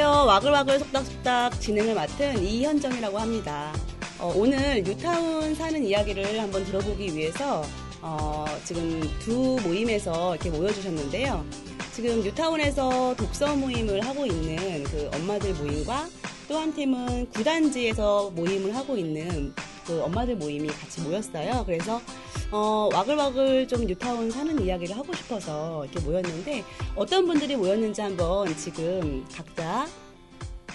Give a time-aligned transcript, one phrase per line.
[0.00, 0.26] 안녕하세요.
[0.28, 3.70] 와글와글 속닥속닥 진행을 맡은 이현정이라고 합니다.
[4.18, 7.62] 어, 오늘 뉴타운 사는 이야기를 한번 들어보기 위해서
[8.00, 11.44] 어, 지금 두 모임에서 이렇게 모여주셨는데요.
[11.92, 16.08] 지금 뉴타운에서 독서 모임을 하고 있는 그 엄마들 모임과
[16.50, 19.54] 또 한 팀은 구단지에서 모임을 하고 있는
[19.86, 21.62] 그 엄마들 모임이 같이 모였어요.
[21.64, 22.00] 그래서
[22.50, 26.64] 어, 와글와글 좀 뉴타운 사는 이야기를 하고 싶어서 이렇게 모였는데
[26.96, 29.86] 어떤 분들이 모였는지 한번 지금 각자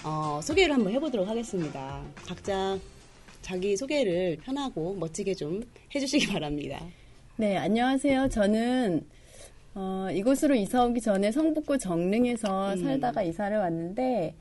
[0.02, 2.02] 어, 소개를 한번 해보도록 하겠습니다.
[2.26, 2.78] 각자
[3.42, 5.62] 자기 소개를 편하고 멋지게 좀
[5.94, 6.80] 해주시기 바랍니다.
[7.36, 8.30] 네, 안녕하세요.
[8.30, 9.06] 저는
[9.74, 12.82] 어, 이곳으로 이사 오기 전에 성북구 정릉에서 음.
[12.82, 14.34] 살다가 이사를 왔는데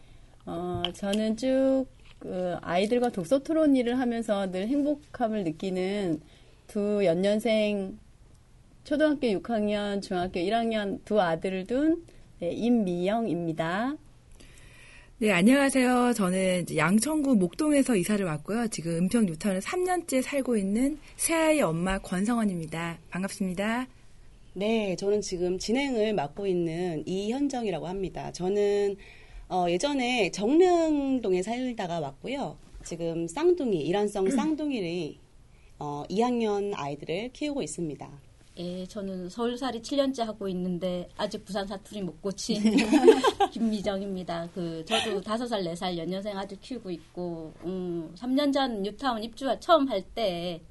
[0.45, 1.85] 어, 저는 쭉
[2.19, 6.21] 그, 아이들과 독서 토론 일을 하면서 늘 행복함을 느끼는
[6.67, 7.99] 두 연년생
[8.83, 12.03] 초등학교 6학년, 중학교 1학년 두 아들을 둔
[12.39, 13.95] 네, 임미영입니다.
[15.17, 16.13] 네, 안녕하세요.
[16.13, 18.67] 저는 이제 양천구 목동에서 이사를 왔고요.
[18.67, 22.99] 지금 은평 뉴타운에 3년째 살고 있는 새아이 엄마 권성원입니다.
[23.09, 23.87] 반갑습니다.
[24.53, 28.31] 네, 저는 지금 진행을 맡고 있는 이현정이라고 합니다.
[28.31, 28.97] 저는
[29.47, 32.57] 어, 예전에 정릉동에 살다가 왔고요.
[32.83, 35.17] 지금 쌍둥이, 일환성 쌍둥이를
[35.79, 38.09] 어, 2학년 아이들을 키우고 있습니다.
[38.57, 42.61] 예, 저는 서울살이 7년째 하고 있는데 아직 부산 사투리 못 고친
[43.51, 44.49] 김미정입니다.
[44.55, 50.61] 그 저도 5살, 4살 연년생 아들 키우고 있고 음, 3년 전 뉴타운 입주 처음 할때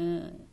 [0.00, 0.48] 음,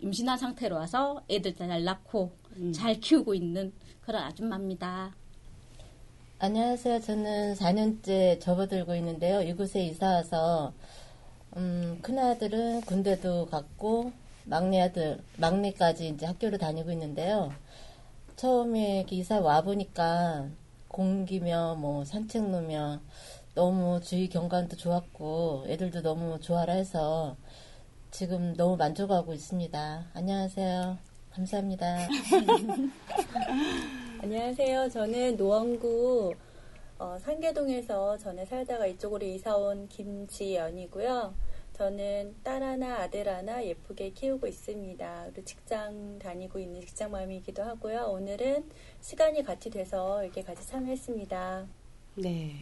[0.00, 2.32] 임신한 상태로 와서 애들 잘 낳고
[2.74, 5.14] 잘 키우고 있는 그런 아줌마입니다.
[6.42, 7.00] 안녕하세요.
[7.00, 9.42] 저는 4년째 접어들고 있는데요.
[9.42, 10.72] 이곳에 이사 와서
[11.58, 14.10] 음, 큰아들은 군대도 갔고
[14.46, 17.52] 막내 아들, 막내까지 이제 학교를 다니고 있는데요.
[18.36, 20.48] 처음에 이사 와 보니까
[20.88, 23.00] 공기며 뭐 산책로며
[23.54, 27.36] 너무 주위 경관도 좋았고 애들도 너무 좋아라 해서
[28.10, 30.06] 지금 너무 만족하고 있습니다.
[30.14, 30.96] 안녕하세요.
[31.32, 32.08] 감사합니다.
[34.22, 34.90] 안녕하세요.
[34.90, 36.34] 저는 노원구
[36.98, 41.34] 어, 상계동에서 전에 살다가 이쪽으로 이사 온 김지연이고요.
[41.72, 45.28] 저는 딸 하나, 아들 하나 예쁘게 키우고 있습니다.
[45.32, 48.10] 그리고 직장 다니고 있는 직장맘이기도 하고요.
[48.12, 48.68] 오늘은
[49.00, 51.66] 시간이 같이 돼서 이렇게 같이 참여했습니다.
[52.16, 52.52] 네.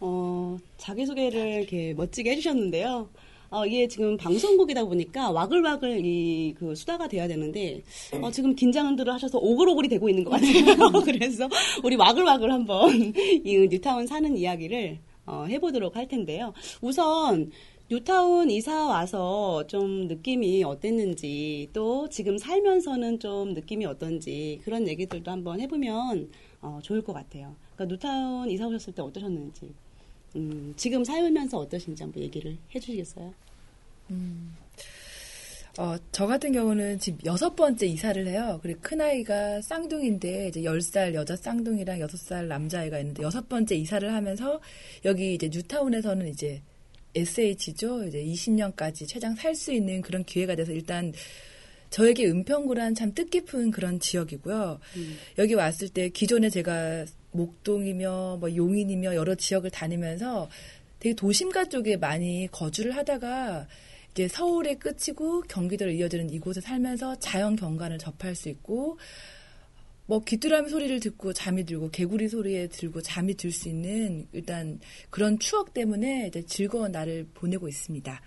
[0.00, 3.10] 어, 자기소개를 이렇게 멋지게 해주셨는데요.
[3.52, 7.82] 어, 이게 지금 방송국이다 보니까 와글와글 이 그 수다가 돼야 되는데,
[8.20, 10.42] 어, 지금 긴장들을 하셔서 오글오글이 되고 있는 것 같아요.
[11.04, 11.48] 그래서
[11.84, 12.88] 우리 와글와글 한번
[13.44, 16.52] 이 뉴타운 사는 이야기를 어, 해보도록 할 텐데요.
[16.80, 17.50] 우선
[17.90, 25.60] 뉴타운 이사 와서 좀 느낌이 어땠는지 또 지금 살면서는 좀 느낌이 어떤지 그런 얘기들도 한번
[25.60, 26.30] 해보면
[26.62, 27.54] 어, 좋을 것 같아요.
[27.76, 29.74] 그러니까 뉴타운 이사 오셨을 때 어떠셨는지
[30.36, 33.34] 음, 지금 살면서 어떠신지 한번 얘기를 해주시겠어요?
[35.78, 38.58] 어, 저 같은 경우는 지금 여섯 번째 이사를 해요.
[38.62, 44.60] 그리고 큰아이가 쌍둥이인데, 이제 10살 여자 쌍둥이랑 6살 남자아이가 있는데, 여섯 번째 이사를 하면서,
[45.06, 46.60] 여기 이제 뉴타운에서는 이제
[47.14, 48.04] SH죠.
[48.06, 51.12] 이제 20년까지 최장 살 수 있는 그런 기회가 돼서 일단,
[51.88, 54.78] 저에게 은평구란 참 뜻깊은 그런 지역이고요.
[55.38, 60.48] 여기 왔을 때 기존에 제가 목동이며 뭐 용인이며 여러 지역을 다니면서
[60.98, 63.66] 되게 도심가 쪽에 많이 거주를 하다가
[64.12, 68.98] 이제 서울에 끝이고 경기도를 이어지는 이곳에 살면서 자연 경관을 접할 수 있고
[70.06, 74.78] 뭐 귀뚜라미 소리를 듣고 잠이 들고 개구리 소리에 들고 잠이 들 수 있는 일단
[75.10, 78.20] 그런 추억 때문에 이제 즐거운 날을 보내고 있습니다.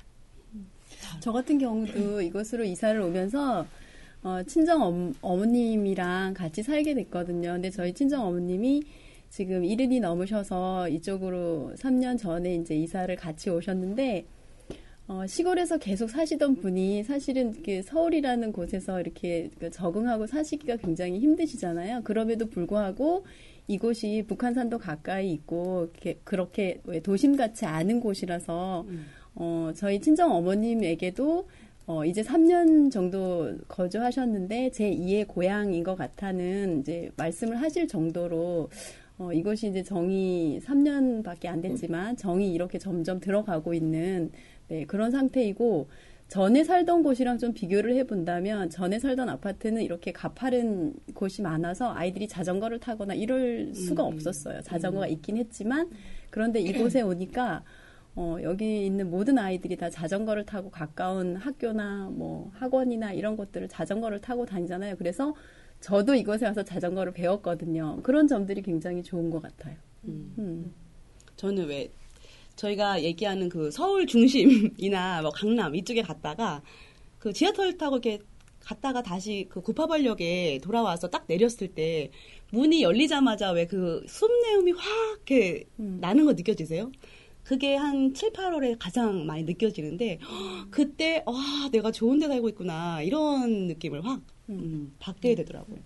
[1.20, 3.68] 저 같은 경우도 이곳으로 이사를 오면서
[4.26, 7.52] 어, 친정 엄, 어머님이랑 같이 살게 됐거든요.
[7.52, 8.82] 근데 저희 친정 어머님이
[9.30, 14.26] 지금 이른이 넘으셔서 이쪽으로 3년 전에 이제 이사를 같이 오셨는데
[15.08, 22.02] 어, 시골에서 계속 사시던 분이 사실은 그 서울이라는 곳에서 이렇게 그 적응하고 사시기가 굉장히 힘드시잖아요.
[22.04, 23.28] 그럼에도 불구하고
[23.68, 28.88] 이곳이 북한산도 가까이 있고 이렇게 그렇게 왜 도심같이 않은 곳이라서
[29.36, 31.48] 어, 저희 친정 어머님에게도
[31.88, 38.70] 어, 이제 3년 정도 거주하셨는데 제 2의 고향인 것 같다는 이제 말씀을 하실 정도로
[39.18, 44.32] 어, 이것이 이제 정이 3년밖에 안 됐지만 정이 이렇게 점점 들어가고 있는
[44.68, 45.88] 네, 그런 상태이고
[46.28, 52.80] 전에 살던 곳이랑 좀 비교를 해본다면 전에 살던 아파트는 이렇게 가파른 곳이 많아서 아이들이 자전거를
[52.80, 54.62] 타거나 이럴 수가 없었어요.
[54.64, 55.92] 자전거가 있긴 했지만
[56.32, 57.64] 그런데 이곳에 오니까
[58.16, 64.22] 어, 여기 있는 모든 아이들이 다 자전거를 타고 가까운 학교나 뭐 학원이나 이런 것들을 자전거를
[64.22, 64.96] 타고 다니잖아요.
[64.96, 65.36] 그래서
[65.82, 68.00] 저도 이곳에 와서 자전거를 배웠거든요.
[68.04, 69.76] 그런 점들이 굉장히 좋은 것 같아요.
[70.06, 70.74] 음.
[71.36, 71.92] 저는 왜
[72.56, 76.64] 저희가 얘기하는 그 서울 중심이나 뭐 강남 이쪽에 갔다가
[77.20, 78.20] 그 지하철 타고 이렇게
[78.62, 82.10] 갔다가 다시 그 구파발역에 돌아와서 딱 내렸을 때
[82.52, 84.82] 문이 열리자마자 왜그 숨내음이 확
[85.30, 86.92] 이렇게 나는 거 느껴지세요?
[87.46, 90.20] 그게 한 7, 8월에 가장 많이 느껴지는데
[90.72, 91.34] 그때 와
[91.72, 94.20] 내가 좋은 데 살고 있구나 이런 느낌을 확
[94.50, 95.78] 음, 받게 되더라고요.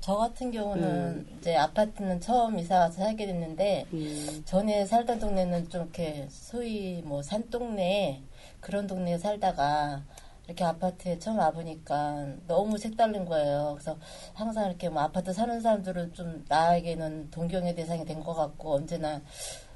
[0.00, 4.42] 저 같은 경우는 이제 아파트는 처음 이사 와서 살게 됐는데 음.
[4.44, 8.20] 전에 살던 동네는 좀 이렇게 소위 뭐 산동네
[8.58, 10.02] 그런 동네에 살다가
[10.48, 13.76] 이렇게 아파트에 처음 와보니까 너무 색다른 거예요.
[13.78, 13.96] 그래서
[14.34, 19.22] 항상 이렇게 뭐 아파트 사는 사람들은 좀 나에게는 동경의 대상이 된 것 같고 언제나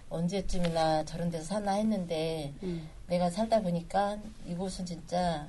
[0.08, 2.88] 언제쯤이나 저런 데서 사나 했는데 음.
[3.08, 5.48] 내가 살다 보니까 이곳은 진짜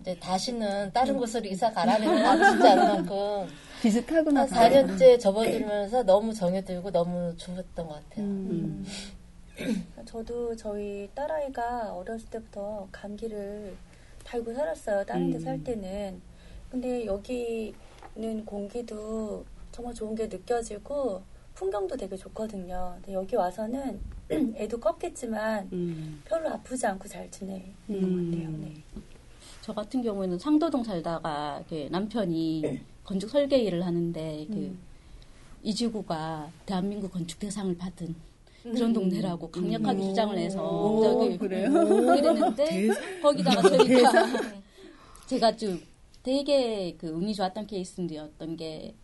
[0.00, 3.48] 이제 다시는 다른 곳으로 이사 가라는 거 진짜 안 만큼
[3.82, 4.40] 비슷하구나.
[4.42, 8.24] 한 4년째 접어들면서 너무 정이 들고 너무 좋았던 것 같아요.
[8.24, 8.84] 음.
[10.06, 13.76] 저도 저희 딸아이가 어렸을 때부터 감기를
[14.24, 15.04] 달고 살았어요.
[15.04, 15.40] 다른 데 음.
[15.44, 16.20] 살 때는.
[16.70, 21.22] 근데 여기는 공기도 정말 좋은 게 느껴지고
[21.62, 22.94] 풍경도 되게 좋거든요.
[22.96, 24.00] 근데 여기 와서는
[24.56, 26.20] 애도 컸겠지만 음.
[26.24, 28.00] 별로 아프지 않고 잘 지내는 음.
[28.00, 28.58] 것 같아요.
[28.58, 28.74] 네.
[29.60, 34.76] 저 같은 경우에는 상도동 살다가 그 남편이 건축 설계 일을 하는데 그
[35.62, 38.12] 이지구가 대한민국 건축 대상을 받은
[38.64, 41.38] 그런 동네라고 강력하게 주장을 해서 오, 저기?
[41.38, 42.88] 그랬는데
[43.22, 44.10] 거기다가 저희가
[45.26, 45.80] 제가 좀
[46.24, 48.94] 되게 그 운이 좋았던 케이스였던 게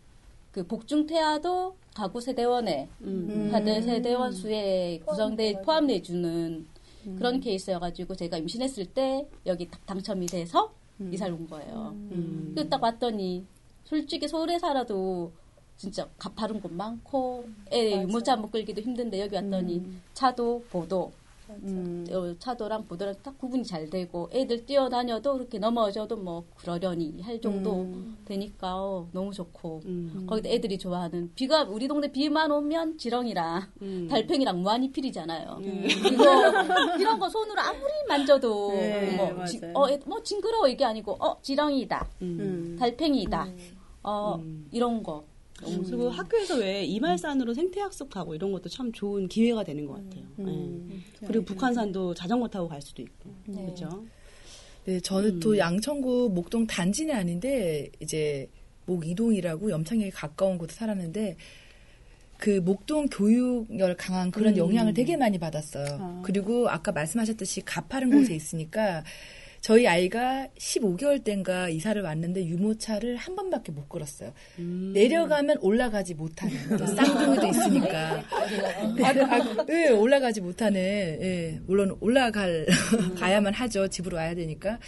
[0.59, 3.49] 그 복중 태아도 가구 세대원에 음.
[3.51, 5.65] 다들 세대원 수에 구성돼 포함돼가지고.
[5.65, 6.67] 포함돼 주는
[7.17, 10.73] 그런 케이스여가지고 제가 임신했을 때 여기 딱 당첨이 돼서
[11.11, 11.91] 이사를 온 거예요.
[11.95, 12.53] 음.
[12.57, 13.45] 그딱 왔더니
[13.85, 15.33] 솔직히 서울에 살아도
[15.77, 18.09] 진짜 가파른 곳 많고 애 맞아요.
[18.09, 19.83] 유모차 한번 끌기도 힘든데 여기 왔더니
[20.15, 21.11] 차도 보도
[21.51, 22.07] 음.
[22.11, 27.87] 어, 차도랑 보도랑 딱 구분이 잘 되고 애들 뛰어다녀도 그렇게 넘어져도 뭐 그러려니 할 정도
[28.25, 30.27] 되니까 어, 너무 좋고 음.
[30.29, 34.09] 거기다 애들이 좋아하는 비가 우리 동네 비만 오면 지렁이랑 음.
[34.11, 35.59] 달팽이랑 무한리필이잖아요.
[35.63, 39.61] 이거 이런 거 손으로 아무리 만져도 네, 뭐, 지.
[39.75, 42.77] 어, 애- 뭐 징그러워 이게 아니고 어 지렁이다, 음.
[42.79, 43.47] 달팽이다,
[44.03, 44.69] 어 음.
[44.71, 45.25] 이런 거.
[45.65, 50.25] 그리고 학교에서 왜 이말산으로 생태학습하고 이런 것도 참 좋은 기회가 되는 것 같아요.
[50.39, 51.03] 음.
[51.21, 51.27] 네.
[51.27, 53.31] 그리고 북한산도 자전거 타고 갈 수도 있고.
[53.47, 53.63] 네.
[53.63, 54.05] 그렇죠?
[54.85, 58.49] 네, 저는 또 양천구 목동 단지는 아닌데 이제
[58.87, 61.37] 목이동이라고 염창역에 가까운 곳에 살았는데
[62.39, 64.59] 그 목동 교육열 강한 그런 음.
[64.59, 65.99] 영향을 되게 많이 받았어요.
[66.01, 66.23] 아.
[66.25, 69.03] 그리고 아까 말씀하셨듯이 가파른 곳에 있으니까
[69.61, 74.33] 저희 아이가 15개월 때인가 이사를 왔는데 유모차를 한 번밖에 못 끌었어요.
[74.59, 74.93] 음.
[74.95, 78.25] 내려가면 올라가지 못하는 또 쌍둥이도 있으니까.
[78.31, 82.67] 아, 아, 예, 올라가지 못하는 예, 물론 올라갈
[83.19, 83.89] 가야만 하죠.
[83.89, 84.79] 집으로 와야 되니까.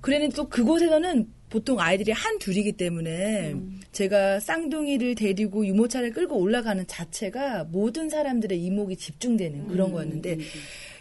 [0.00, 3.54] 그래는 또 그곳에서는 보통 아이들이 한 둘이기 때문에
[3.92, 10.38] 제가 쌍둥이를 데리고 유모차를 끌고 올라가는 자체가 모든 사람들의 이목이 집중되는 그런 거였는데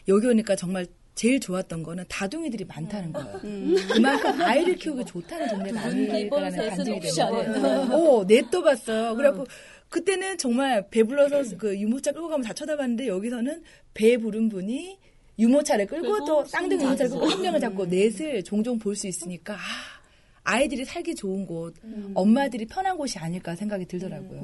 [0.07, 0.86] 여기 오니까 정말
[1.16, 3.40] 제일 좋았던 거는 다둥이들이 많다는 거예요.
[3.94, 7.44] 그만큼 아이를 키우기 좋다는 동네가 감정이 옵션이에요.
[7.44, 7.80] 되는 거예요.
[7.94, 9.16] 어, 내떠봤어요.
[9.16, 9.45] 그래갖고
[9.90, 15.00] 그때는 정말 배불러서 그 유모차 끌고 가면 다 쳐다봤는데 여기서는 배 부른 분이
[15.40, 17.12] 유모차를 끌고 또 쌍둥이 손 유모차를.
[17.12, 19.57] 끌고 한 명을 잡고 넷을 종종 볼 수 있으니까 아,
[20.44, 21.74] 아이들이 살기 좋은 곳,
[22.14, 24.42] 엄마들이 편한 곳이 아닐까 생각이 들더라고요.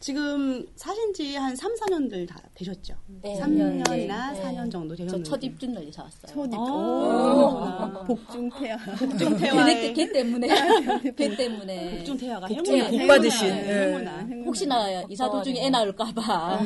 [0.00, 2.94] 지금 사신 지 한 3, 4년들 다 되셨죠?
[3.20, 3.38] 네.
[3.40, 4.08] 3년이나 네.
[4.42, 5.28] 4년 정도 저 되셨는데.
[5.28, 6.26] 첫 입준 날 이사 왔어요.
[6.32, 6.54] 첫 입.
[6.58, 8.04] 오.
[8.06, 8.76] 복중태아.
[8.96, 10.46] 걔, 복중태화의 걔 때문에
[11.16, 14.26] 걔 때문에 복중태화가 복중에 행운아, 복 받으신, 행운아, 예.
[14.28, 14.44] 행운아.
[14.46, 16.60] 혹시나 이사 도중에 애 낳을까봐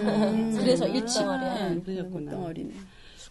[0.59, 1.81] 그래서 일찍 아, 예.
[1.81, 2.31] 그러셨구나.
[2.33, 2.75] 덩어리네.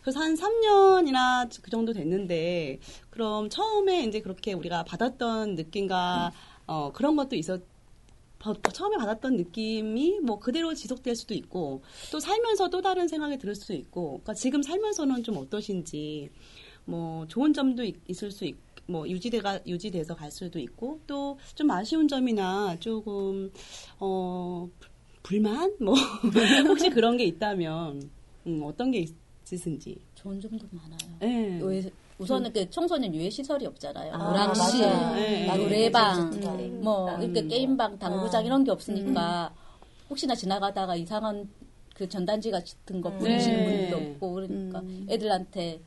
[0.02, 2.80] 그래서 한 3년이나 그 정도 됐는데,
[3.12, 6.32] 그럼 처음에 이제 그렇게 우리가 받았던 느낌과,
[6.66, 7.66] 어, 그런 것도 있었, 바-
[8.74, 11.82] 처음에 받았던 느낌이 뭐 그대로 지속될 수도 있고,
[12.12, 16.30] 또 살면서 또 다른 생각이 들 수도 있고, 그러니까 지금 살면서는 좀 어떠신지,
[16.86, 22.08] 뭐 좋은 점도 있, 을수 있고, 뭐 유지돼가 유지돼서 갈 수도 있고 또 좀 아쉬운
[22.10, 23.52] 점이나 조금
[24.00, 24.68] 어
[25.24, 25.94] 불만 뭐
[26.68, 28.10] 혹시 그런 게 있다면
[28.48, 29.06] 음, 어떤 게
[29.46, 30.98] 있으신지 좋은 점도 많아요.
[31.70, 31.86] 네.
[32.22, 34.14] 왜- 우선은 그 청소년 유해 시설이 없잖아요.
[34.14, 35.16] 아, 오락실, 맞아요.
[35.16, 35.58] 네.
[35.58, 36.68] 노래방, 네.
[36.68, 37.22] 뭐 음.
[37.24, 38.44] 이렇게 게임방, 당구장 아.
[38.46, 39.52] 이런 게 없으니까
[40.10, 41.50] 혹시나 지나가다가 이상한
[41.96, 43.90] 그 전단지 같은 거 부딪히는 네.
[43.90, 45.08] 분도 없고 그러니까 음.
[45.10, 45.82] 애들한테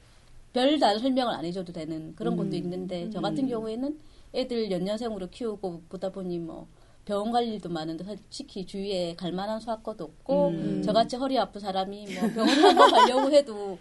[0.52, 2.38] 별다른 설명을 안 해줘도 되는 그런 음.
[2.38, 3.98] 것도 있는데 저 같은 경우에는
[4.34, 6.66] 애들 연년생으로 키우고 보다 보니 뭐
[7.04, 10.82] 병원 갈 일도 많은데 솔직히 주위에 갈 만한 소아과도 없고 음.
[10.82, 13.78] 저같이 허리 아픈 사람이 뭐 병원 한번 가려고 해도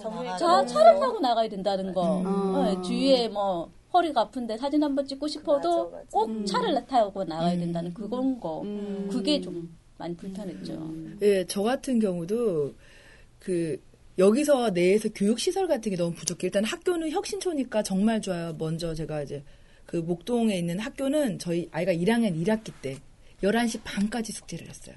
[0.00, 0.66] 정말 되고.
[0.66, 2.20] 차를 타고 나가야 된다는 거.
[2.20, 2.26] 음.
[2.26, 6.06] 어, 주위에 뭐 허리가 아픈데 사진 한번 찍고 싶어도 맞아, 맞아.
[6.10, 7.60] 꼭 차를 타고 나가야 음.
[7.60, 8.62] 된다는 그건 거.
[8.62, 9.08] 음.
[9.10, 10.90] 그게 좀 많이 불편했죠.
[11.22, 12.74] 예, 저 같은 경우도
[13.38, 13.80] 그
[14.18, 16.46] 여기서 내에서 교육 시설 같은 게 너무 부족해.
[16.48, 18.54] 일단 학교는 혁신초니까 정말 좋아요.
[18.58, 19.42] 먼저 제가 이제
[19.86, 22.98] 그 목동에 있는 학교는 저희 아이가 1학년 1학기 때
[23.42, 24.96] 11시 반까지 숙제를 했어요.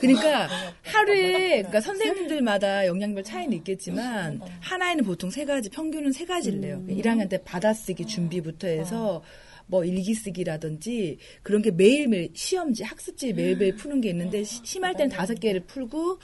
[0.00, 0.48] 그러니까
[0.82, 6.82] 하루에 그러니까 선생님들마다 영양별 차이는 있겠지만 하나에는 보통 세 가지 평균은 세 가지를 내요.
[6.88, 9.22] 1학년 때 받아쓰기 준비부터 해서
[9.68, 15.10] 뭐 일기 쓰기라든지 그런 게 매일매일 시험지 학습지 매일매일 푸는 게 있는데 시- 심할 때는
[15.10, 16.18] 다섯 개를 풀고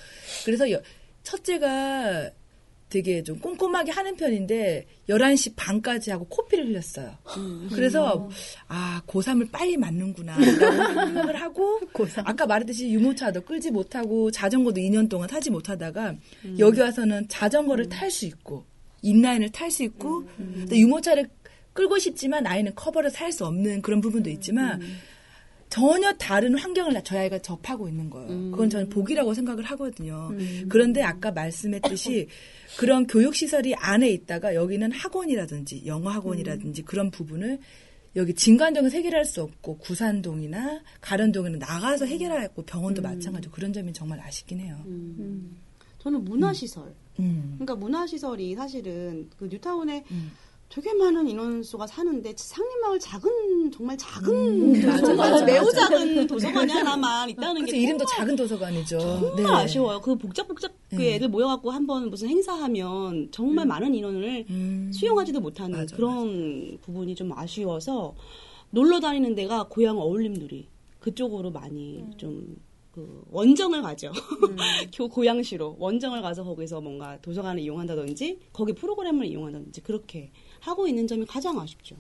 [0.45, 0.81] 그래서 여-
[1.25, 2.31] 첫째가
[2.93, 7.17] 되게 좀 꼼꼼하게 하는 편인데 11시 반까지 하고 코피를 흘렸어요.
[7.75, 8.29] 그래서
[8.69, 10.37] 아 고3을 빨리 맞는구나.
[11.07, 11.81] 생각을 하고
[12.27, 16.15] 아까 말했듯이 유모차도 끌지 못하고 자전거도 2년 동안 타지 못하다가
[16.59, 18.67] 여기 와서는 자전거를 탈수 있고
[19.01, 21.31] 인라인을 탈 수 있고 근데 유모차를
[21.73, 24.83] 끌고 싶지만 아이는 커버를 살 수 없는 그런 부분도 있지만
[25.73, 28.29] 전혀 다른 환경을 저희 아이가 접하고 있는 거예요.
[28.50, 30.31] 그건 저는 복이라고 생각을 하거든요.
[30.69, 32.29] 그런데 아까 말씀했듯이
[32.79, 37.59] 그런 교육시설이 안에 있다가 여기는 학원이라든지 영어 학원이라든지 그런 부분을
[38.17, 44.61] 여기 진관동에서 해결할 수 없고 구산동이나 가련동에는 나가서 해결하고 병원도 마찬가지고 그런 점이 정말 아쉽긴
[44.61, 44.76] 해요.
[46.00, 46.95] 저는 문화시설.
[47.19, 47.55] 음.
[47.55, 50.33] 그러니까 문화시설이 사실은 그 뉴타운에 음.
[50.73, 55.81] 되게 많은 인원수가 사는데 상림마을 작은 정말 작은 음, 도서관, 맞아, 매우 맞아.
[55.81, 58.99] 작은 도서관이 하나만 있다는 그래서 게 이름도 정말 작은 도서관이죠.
[58.99, 59.45] 정말 네.
[59.45, 60.00] 아쉬워요.
[60.00, 61.17] 그 복잡복잡 그 네.
[61.17, 64.91] 애들 모여갖고 한번 무슨 행사하면 정말 많은 인원을 음.
[64.95, 68.14] 수용하지도 못하는 맞아, 그런 부분이 좀 아쉬워서
[68.71, 70.69] 놀러 다니는 데가 고향 어울림놀이
[71.00, 72.12] 그쪽으로 많이 음.
[72.17, 72.57] 좀.
[72.93, 74.12] 그 원정을 가죠.
[74.93, 80.31] 교 고양시로 원정을 가서 거기서 뭔가 도서관을 이용한다든지 거기 프로그램을 이용한다든지 그렇게
[80.62, 81.97] 하고 있는 점이 가장 아쉽죠.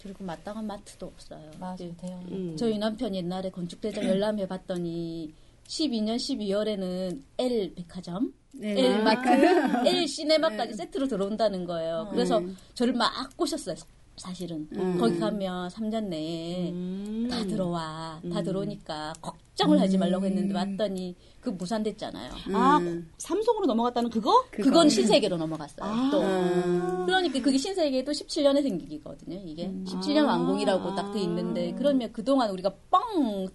[0.00, 1.50] 그리고 마땅한 마트도 없어요.
[1.58, 2.18] 맞아, 네.
[2.30, 2.56] 음.
[2.56, 5.32] 저희 남편 옛날에 건축대장 열람해 봤더니
[5.66, 8.78] 12년 12월에는 L 백화점, 네.
[8.78, 12.06] L 마트, 아, L 시네마까지 세트로 들어온다는 거예요.
[12.12, 12.40] 그래서
[12.74, 13.74] 저를 막 꼬셨어요.
[14.16, 14.66] 사실은
[14.98, 17.28] 거기 가면 3년 내에 음.
[17.30, 22.32] 다 들어와, 다 들어오니까 걱정을 하지 말라고 했는데 왔더니 그 무산됐잖아요.
[22.54, 22.80] 아
[23.18, 24.44] 삼성으로 넘어갔다는 그거?
[24.50, 25.90] 그건 신세계로 넘어갔어요.
[25.90, 26.10] 아.
[26.10, 29.40] 또 그러니까 그게 신세계도 17년에 생기거든요.
[29.44, 30.32] 이게 17년 아.
[30.32, 33.46] 완공이라고 딱 돼 있는데 그러면 그동안 우리가 뻥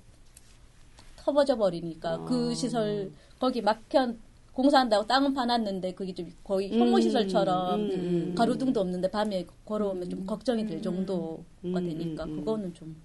[1.17, 2.25] 터버져 버리니까 아.
[2.25, 4.13] 그 시설 거기 막혀
[4.53, 8.35] 공사한다고 땅은 파놨는데 그게 좀 거의 혐오 시설처럼 음, 음.
[8.35, 12.35] 가로등도 없는데 밤에 걸어오면 좀 걱정이 될 정도가 음, 되니까 음, 음.
[12.37, 12.95] 그거는 좀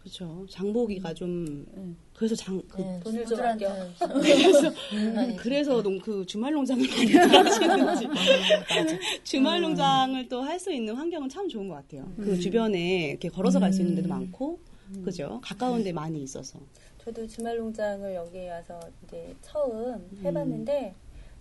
[0.00, 0.46] 그렇죠.
[0.50, 1.66] 장보기가 좀
[2.14, 3.66] 그래서 장그 네, 돈을 좀 친구들한테
[4.22, 4.72] 그래서
[5.14, 8.08] 많이 그래서 농, 그 주말 농장을 많이 하시는지
[9.24, 12.10] 주말 농장을 또 할 수 있는 환경은 참 좋은 것 같아요.
[12.16, 14.58] 그 주변에 이렇게 걸어서 갈 수 있는 데도 많고
[15.04, 15.40] 그죠?
[15.42, 16.60] 가까운 데 많이 있어서
[17.06, 20.92] 저도 주말 농장을 여기에 와서 이제 처음 해봤는데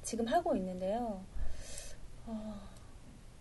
[0.03, 1.23] 지금 하고 있는데요.
[2.27, 2.53] 어,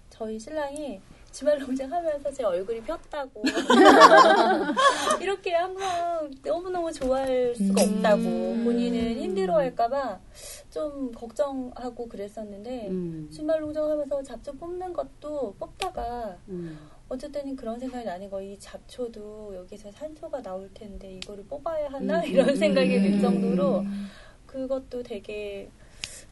[0.09, 3.43] 저희 신랑이 주말 농장 하면서 제 얼굴이 폈다고
[5.21, 10.19] 이렇게 항상 너무너무 좋아할 수가 없다고 본인은 힘들어할까봐
[10.71, 13.29] 좀 걱정하고 그랬었는데 음.
[13.31, 16.79] 주말 농장 하면서 잡초 뽑는 것도 뽑다가 음.
[17.09, 22.21] 어쨌든 그런 생각이 나는 거 이 잡초도 여기서 산소가 나올 텐데 이거를 뽑아야 하나?
[22.21, 23.85] 음, 이런 음, 생각이 들 음, 정도로
[24.47, 25.69] 그것도 되게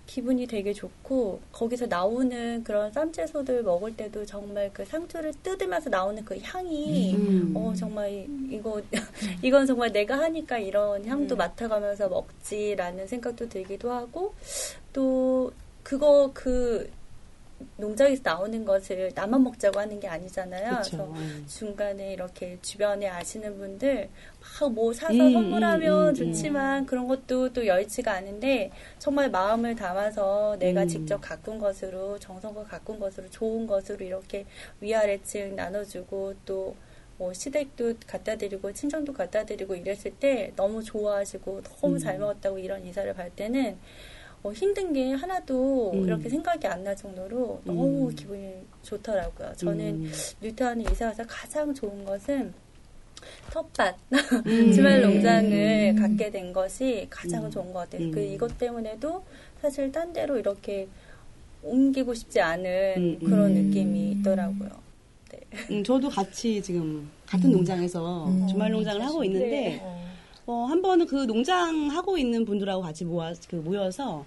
[0.07, 6.39] 기분이 되게 좋고 거기서 나오는 그런 쌈채소들 먹을 때도 정말 그 상추를 뜯으면서 나오는 그
[6.39, 7.53] 향이 음.
[7.57, 8.83] 어 정말 이- 이거
[9.43, 14.35] 이건 정말 내가 하니까 이런 향도 맡아가면서 먹지라는 생각도 들기도 하고
[14.93, 15.53] 또
[15.83, 16.91] 그거 그
[17.77, 20.81] 농장에서 나오는 것을 나만 먹자고 하는 게 아니잖아요.
[20.83, 21.13] 그쵸.
[21.15, 24.09] 그래서 중간에 이렇게 주변에 아시는 분들
[24.61, 29.75] 막 뭐 사서 음, 선물하면 음, 음, 좋지만 그런 것도 또 여의치가 않은데 정말 마음을
[29.75, 30.89] 담아서 내가 음.
[30.89, 34.45] 직접 가꾼 것으로 정성과 가꾼 것으로 좋은 것으로 이렇게
[34.81, 36.75] 위아래층 나눠주고 또
[37.23, 42.85] 뭐 시댁도 갖다 드리고 친정도 갖다 드리고 이랬을 때 너무 좋아하시고 너무 잘 먹었다고 이런
[42.85, 43.79] 인사를 받을 때는
[44.43, 46.05] 어, 힘든 게 하나도 음.
[46.05, 48.15] 이렇게 생각이 안 날 정도로 너무 음.
[48.15, 49.53] 기분이 좋더라고요.
[49.57, 50.13] 저는 음.
[50.41, 52.53] 뉴타운에 이사 와서 가장 좋은 것은
[53.53, 53.95] 텃밭
[54.47, 54.73] 음.
[54.73, 57.51] 주말 농장을 갖게 된 것이 가장 음.
[57.53, 58.03] 좋은 것 같아요.
[58.09, 58.11] 음.
[58.11, 59.23] 그 이것 때문에도
[59.61, 60.89] 사실 딴 데로 이렇게
[61.63, 63.19] 옮기고 싶지 않은 음.
[63.25, 63.69] 그런 음.
[63.69, 64.71] 느낌이 있더라고요.
[65.31, 65.39] 네.
[65.71, 70.02] 음, 저도 같이 지금 같은 농장에서 주말 농장을 하고 있는데 네.
[70.47, 74.25] 어, 한 번은 그 농장 하고 있는 분들하고 같이 모아, 그 모여서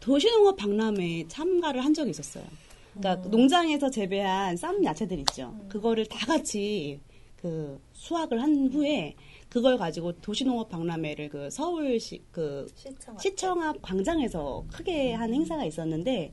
[0.00, 2.44] 도시농업 박람회에 참가를 한 적이 있었어요.
[2.94, 5.54] 그러니까 농장에서 재배한 쌈 야채들 있죠.
[5.68, 7.00] 그거를 다 같이
[7.36, 9.14] 그 수확을 한 후에
[9.48, 16.32] 그걸 가지고 도시농업 박람회를 그 서울시 그 시청 시청 앞 광장에서 크게 한 행사가 있었는데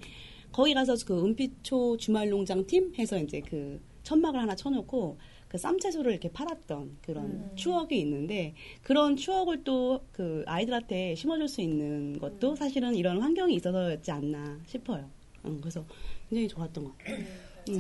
[0.52, 5.18] 거기 가서 그 은빛초 주말농장 팀 해서 이제 그 천막을 하나 쳐놓고
[5.54, 12.18] 그 쌈채소를 이렇게 팔았던 그런 추억이 있는데 그런 추억을 또 그 아이들한테 심어줄 수 있는
[12.20, 15.10] 것도 사실은 이런 환경이 있어서였지 않나 싶어요.
[15.46, 15.86] 음, 그래서
[16.30, 17.18] 굉장히 좋았던 것 같아요.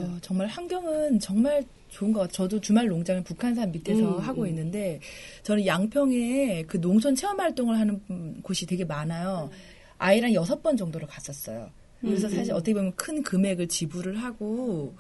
[0.02, 2.34] 어, 정말 환경은 정말 좋은 것 같아요.
[2.34, 4.48] 저도 주말 농장을 북한산 밑에서 음, 하고 음.
[4.48, 5.00] 있는데
[5.44, 9.50] 저는 양평에 그 농촌 체험 활동을 하는 음, 곳이 되게 많아요.
[9.98, 11.70] 아이랑 여섯 번 정도를 갔었어요.
[12.02, 14.94] 그래서 사실 어떻게 보면 큰 금액을 지불을 하고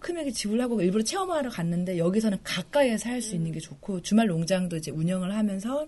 [0.00, 4.90] 금액을 지불하고 일부러 체험하러 갔는데 여기서는 가까이에서 할 수 있는 게 좋고 주말 농장도 이제
[4.90, 5.86] 운영을 하면서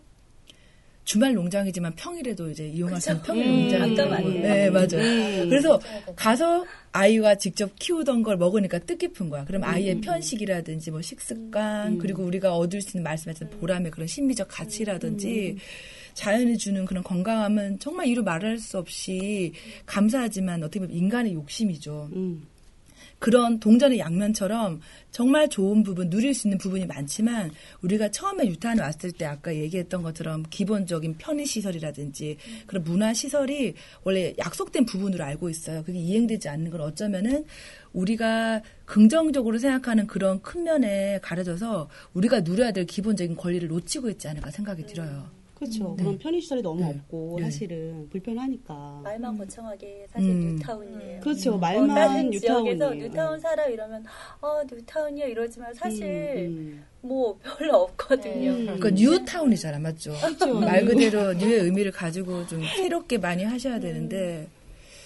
[1.04, 4.42] 주말 농장이지만 평일에도 이제 이용할 수 있는 평일 음, 농장이 아까 말이에요.
[4.42, 5.42] 네, 맞아요.
[5.42, 5.48] 음.
[5.48, 5.80] 그래서
[6.14, 9.44] 가서 아이와 직접 키우던 걸 먹으니까 뜻깊은 거야.
[9.44, 15.56] 그럼 아이의 편식이라든지 뭐 식습관 그리고 우리가 얻을 수 있는 말씀하신 보람의 그런 심리적 가치라든지
[16.14, 19.54] 자연이 주는 그런 건강함은 정말 이루 말할 수 없이
[19.86, 22.10] 감사하지만 어떻게 보면 인간의 욕심이죠.
[23.22, 23.32] 음.
[23.32, 27.50] 그런 동전의 양면처럼 정말 좋은 부분, 누릴 수 있는 부분이 많지만
[27.82, 32.36] 우리가 처음에 유탄에 왔을 때 아까 얘기했던 것처럼 기본적인 편의시설이라든지
[32.66, 35.84] 그런 문화시설이 원래 약속된 부분으로 알고 있어요.
[35.84, 37.44] 그게 이행되지 않는 건 어쩌면은
[37.92, 44.50] 우리가 긍정적으로 생각하는 그런 큰 면에 가려져서 우리가 누려야 될 기본적인 권리를 놓치고 있지 않을까
[44.50, 45.41] 생각이 들어요.
[45.62, 45.94] 그렇죠.
[45.96, 46.88] 그런 편의시설이 너무 네.
[46.90, 47.44] 없고 네.
[47.44, 49.00] 사실은 불편하니까.
[49.04, 50.56] 말만 거창하게 사실 음.
[50.56, 51.20] 뉴타운이에요.
[51.20, 51.54] 그렇죠.
[51.54, 53.08] 어, 말만 다른 지역에서 뉴타운이에요.
[53.08, 54.04] 뉴타운 살아 이러면
[54.40, 56.04] 어 뉴타운이요 이러지만 사실
[56.48, 58.50] 음, 뭐 별로 없거든요.
[58.50, 58.64] 음.
[58.64, 60.12] 그러니까 뉴타운이잖아, 맞죠?
[60.60, 64.48] 말 그대로 new의 의미를 가지고 좀 새롭게 많이 하셔야 되는데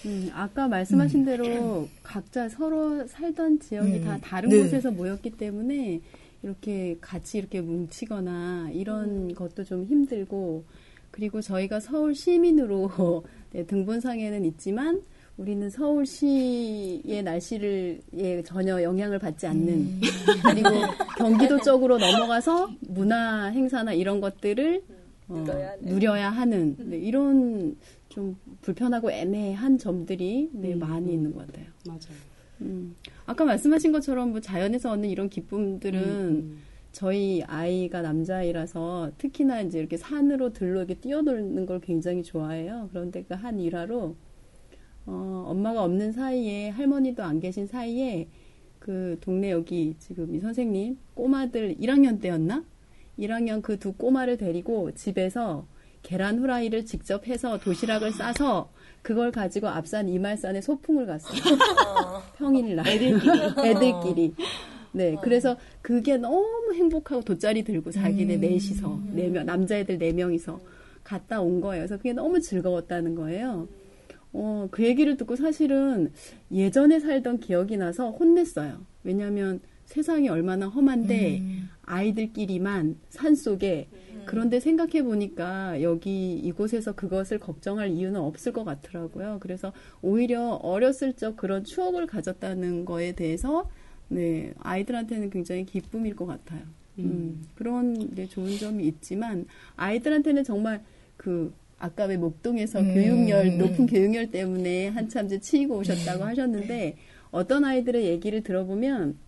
[0.07, 4.05] 음, 아까 말씀하신 대로 각자 서로 살던 지역이 음.
[4.05, 4.63] 다 다른 네.
[4.63, 6.01] 곳에서 모였기 때문에
[6.43, 10.65] 이렇게 같이 이렇게 뭉치거나 이런 것도 좀 힘들고
[11.11, 15.03] 그리고 저희가 서울 시민으로 네, 등본상에는 있지만
[15.39, 20.01] 우리는 서울시의 날씨를 예, 전혀 영향을 받지 않는
[20.43, 20.71] 그리고
[21.19, 24.83] 경기도 쪽으로 넘어가서 문화 행사나 이런 것들을
[25.29, 25.85] 어, 누려야 하는.
[25.85, 27.77] 누려야 하는 네, 이런
[28.09, 30.79] 좀 불편하고 애매한 점들이 네, 음.
[30.79, 31.67] 많이 있는 것 같아요.
[31.87, 32.36] 맞아요.
[32.63, 32.95] 음.
[33.27, 36.59] 아까 말씀하신 것처럼 뭐 자연에서 얻는 이런 기쁨들은 음,
[36.93, 42.89] 저희 아이가 남자아이라서 특히나 이제 이렇게 산으로 들로 이렇게 뛰어놀는 걸 굉장히 좋아해요.
[42.93, 44.17] 그런데 그 한 일화로
[45.07, 48.29] 어, 엄마가 없는 사이에 할머니도 안 계신 사이에
[48.79, 52.65] 그 동네 여기 지금 이 선생님 꼬마들 1학년 때였나?
[53.19, 55.67] 1학년 그 두 꼬마를 데리고 집에서
[56.03, 58.71] 계란 후라이를 직접 해서 도시락을 싸서
[59.03, 61.41] 그걸 가지고 앞산 이말산에 소풍을 갔어요.
[62.37, 62.87] 평일날.
[62.87, 63.31] 애들끼리.
[63.65, 64.35] 애들끼리.
[64.93, 70.59] 네, 그래서 그게 너무 행복하고 돗자리 들고 자기네 넷이서, 네 명, 남자애들 네 명이서
[71.05, 71.83] 갔다 온 거예요.
[71.83, 73.69] 그래서 그게 너무 즐거웠다는 거예요.
[74.33, 76.13] 어, 그 얘기를 듣고 사실은
[76.51, 78.81] 예전에 살던 기억이 나서 혼냈어요.
[79.05, 81.43] 왜냐면 세상이 얼마나 험한데
[81.83, 83.89] 아이들끼리만 산 속에
[84.27, 89.39] 그런데 생각해 보니까 여기 이곳에서 그것을 걱정할 이유는 없을 것 같더라고요.
[89.41, 93.69] 그래서 오히려 어렸을 적 그런 추억을 가졌다는 거에 대해서
[94.09, 96.63] 네, 아이들한테는 굉장히 기쁨일 것 같아요.
[96.99, 100.83] 음, 그런 네, 좋은 점이 있지만 아이들한테는 정말
[101.17, 102.95] 그 아까 왜 목동에서 음.
[102.95, 106.97] 교육열 높은 교육열 때문에 한참 이제 치이고 오셨다고 하셨는데
[107.31, 109.19] 어떤 아이들의 얘기를 들어보면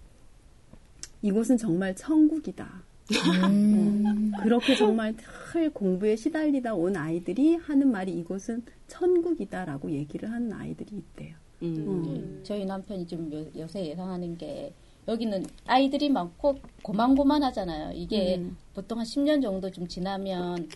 [1.22, 2.88] 이곳은 정말 천국이다.
[3.12, 4.33] 음.
[4.42, 5.14] 그렇게 정말
[5.53, 11.35] 늘 공부에 시달리다 온 아이들이 하는 말이 이곳은 천국이다라고 얘기를 하는 아이들이 있대요.
[11.62, 11.77] 음.
[11.88, 12.40] 음.
[12.44, 14.73] 저희 남편이 좀 요, 요새 예상하는 게
[15.09, 17.92] 여기는 아이들이 많고 고만고만하잖아요.
[17.94, 18.57] 이게 음.
[18.75, 20.68] 보통 한 10년 정도 좀 지나면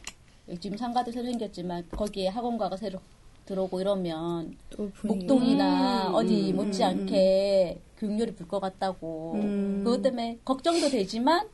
[0.59, 2.99] 지금 상가도 새로 생겼지만 거기에 학원가가 새로
[3.45, 4.57] 들어오고 이러면.
[5.03, 9.83] 목동이나 음, 어디 음, 못지않게 교육열이 불 것 같다고 음.
[9.85, 11.47] 그것 때문에 걱정도 되지만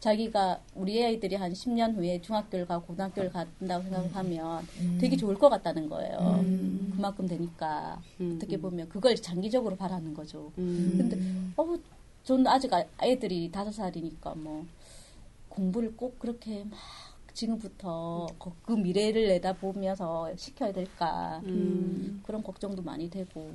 [0.00, 4.66] 자기가 우리 아이들이 한 10년 후에 중학교를 가고 고등학교를 간다고 생각하면
[4.98, 6.42] 되게 좋을 것 같다는 거예요.
[6.96, 8.34] 그만큼 되니까 음.
[8.36, 10.52] 어떻게 보면 그걸 장기적으로 바라는 거죠.
[10.58, 10.94] 음.
[10.96, 11.18] 근데
[11.56, 11.78] 어
[12.24, 14.66] 저는 아직 아- 아이들이 다섯 살이니까 뭐
[15.50, 16.78] 공부를 꼭 그렇게 막
[17.34, 22.20] 지금부터 그- 그 미래를 내다보면서 시켜야 될까 음.
[22.24, 23.50] 그런 걱정도 많이 되고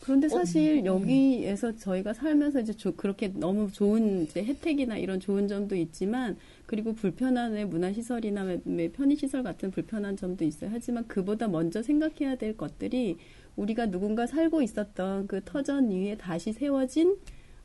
[0.00, 5.74] 그런데 사실 여기에서 저희가 살면서 이제 조- 그렇게 너무 좋은 이제 혜택이나 이런 좋은 점도
[5.76, 8.58] 있지만 그리고 불편한 왜 문화시설이나
[8.94, 10.70] 편의시설 같은 불편한 점도 있어요.
[10.72, 13.16] 하지만 그보다 먼저 생각해야 될 것들이
[13.56, 17.16] 우리가 누군가 살고 있었던 그 터전 위에 다시 세워진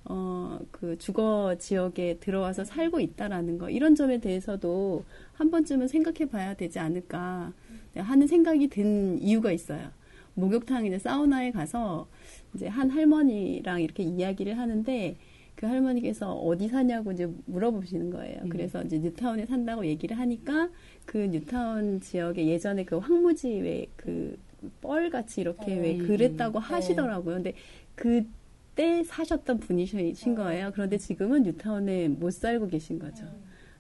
[0.06, 6.54] 어, 그 주거 지역에 들어와서 살고 있다라는 거, 이런 점에 대해서도 한 번쯤은 생각해 봐야
[6.54, 7.54] 되지 않을까
[7.96, 9.90] 하는 생각이 든 이유가 있어요.
[10.36, 12.08] 목욕탕이나 사우나에 가서
[12.56, 15.16] 이제 한 할머니랑 이렇게 이야기를 하는데
[15.56, 18.42] 그 할머니께서 어디 사냐고 이제 물어보시는 거예요.
[18.50, 20.70] 그래서 이제 뉴타운에 산다고 얘기를 하니까
[21.06, 24.38] 그 뉴타운 지역에 예전에 그 황무지 왜 그
[24.82, 27.36] 뻘같이 이렇게 왜 그랬다고 하시더라고요.
[27.36, 27.54] 근데
[27.96, 28.26] 그
[28.76, 30.72] 때 사셨던 분이신 거예요.
[30.74, 33.26] 그런데 지금은 뉴타운에 못 살고 계신 거죠.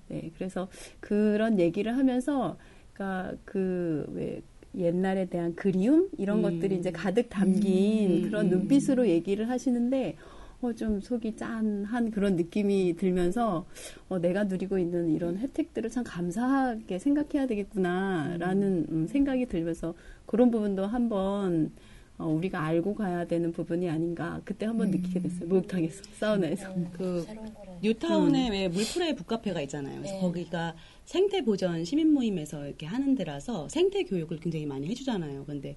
[0.08, 0.68] 네, 그래서
[1.00, 2.58] 그런 얘기를 하면서,
[2.94, 4.42] 그니까 그, 왜,
[4.76, 6.10] 옛날에 대한 그리움?
[6.18, 6.42] 이런 음.
[6.44, 8.50] 것들이 이제 가득 담긴 음, 그런 음.
[8.50, 10.16] 눈빛으로 얘기를 하시는데,
[10.62, 13.66] 어, 좀 속이 짠한 그런 느낌이 들면서,
[14.10, 19.94] 어, 내가 누리고 있는 이런 혜택들을 참 감사하게 생각해야 되겠구나라는 음, 생각이 들면서
[20.26, 21.72] 그런 부분도 한번
[22.18, 25.48] 어, 우리가 알고 가야 되는 부분이 아닌가 그때 한번 느끼게 됐어요.
[25.50, 26.74] 목욕탕에서, 사우나에서.
[26.94, 27.78] 그 새로운 거래.
[27.82, 29.98] 뉴타운에 왜 물프레 북카페가 있잖아요.
[29.98, 30.22] 그래서 네.
[30.22, 35.46] 거기가 생태 보전 시민 모임에서 이렇게 하는 데라서 생태 교육을 굉장히 많이 해주잖아요.
[35.46, 35.76] 근데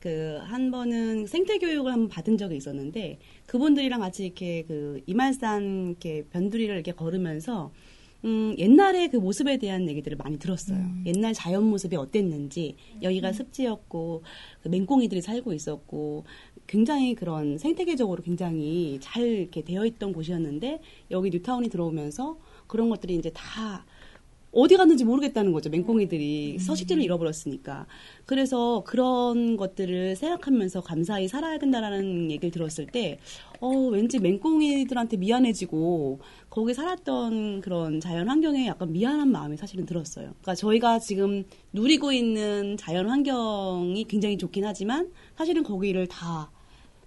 [0.00, 6.24] 그 한 번은 생태 교육을 한번 받은 적이 있었는데 그분들이랑 같이 이렇게 그 이말산 이렇게
[6.30, 7.72] 변두리를 이렇게 걸으면서
[8.24, 10.78] 음, 옛날의 그 모습에 대한 얘기들을 많이 들었어요.
[11.06, 14.22] 옛날 자연 모습이 어땠는지, 여기가 습지였고,
[14.62, 16.24] 그 맹꽁이들이 살고 있었고,
[16.66, 20.80] 굉장히 그런 생태계적으로 굉장히 잘 이렇게 되어 있던 곳이었는데,
[21.10, 23.86] 여기 뉴타운이 들어오면서 그런 것들이 이제 다
[24.52, 25.70] 어디 갔는지 모르겠다는 거죠.
[25.70, 27.86] 맹꽁이들이 서식지를 잃어버렸으니까.
[28.26, 33.18] 그래서 그런 것들을 생각하면서 감사히 살아야 된다라는 얘기를 들었을 때,
[33.60, 40.26] 어, 왠지 맹꽁이들한테 미안해지고, 거기 살았던 그런 자연 환경에 약간 미안한 마음이 사실은 들었어요.
[40.40, 46.50] 그러니까 저희가 지금 누리고 있는 자연 환경이 굉장히 좋긴 하지만, 사실은 거기를 다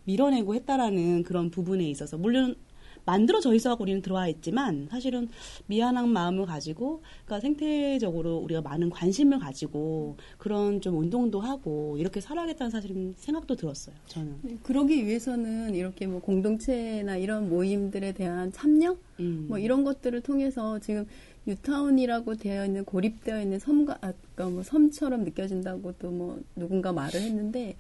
[0.06, 2.56] 밀어내고 했다라는 그런 부분에 있어서, 물론
[3.05, 5.27] 만들어져 있어갖고 우리는 들어와 있지만 사실은
[5.67, 12.71] 미안한 마음을 가지고 그러니까 생태적으로 우리가 많은 관심을 가지고 그런 좀 운동도 하고 이렇게 살아야겠다는
[12.71, 13.95] 사실은 생각도 들었어요.
[14.07, 14.35] 저는.
[14.43, 18.95] 네, 그러기 위해서는 이렇게 뭐 공동체나 이런 모임들에 대한 참여?
[19.19, 19.45] 음.
[19.49, 21.05] 뭐 이런 것들을 통해서 지금
[21.45, 27.75] 뉴타운이라고 되어 있는 고립되어 있는 섬과 아까 뭐 섬처럼 느껴진다고 또 뭐 누군가 말을 했는데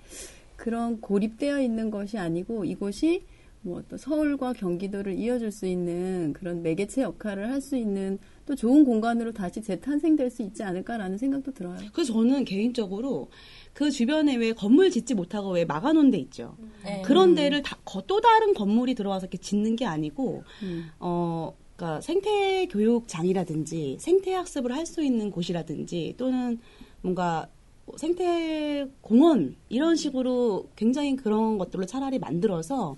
[0.55, 3.23] 그런 고립되어 있는 것이 아니고 이곳이
[3.63, 8.83] 뭐 또 서울과 경기도를 이어줄 수 있는 그런 매개체 역할을 할 수 있는 또 좋은
[8.83, 11.77] 공간으로 다시 재탄생될 수 있지 않을까라는 생각도 들어요.
[11.93, 13.29] 그래서 저는 개인적으로
[13.73, 16.57] 그 주변에 왜 건물 짓지 못하고 왜 막아놓은 데 있죠.
[16.83, 17.01] 네.
[17.05, 20.89] 그런 데를 다, 거- 또 다른 건물이 들어와서 이렇게 짓는 게 아니고, 음.
[20.99, 26.59] 어, 그러니까 생태 교육장이라든지 생태 학습을 할 수 있는 곳이라든지 또는
[27.01, 27.47] 뭔가
[27.85, 32.97] 뭐 생태 공원 이런 식으로 굉장히 그런 것들로 차라리 만들어서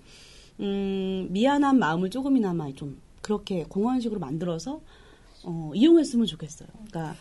[0.59, 4.81] 음, 미안한 마음을 조금이나마 좀 그렇게 공원식으로 만들어서
[5.43, 6.69] 어, 이용했으면 좋겠어요.
[6.89, 7.15] 그러니까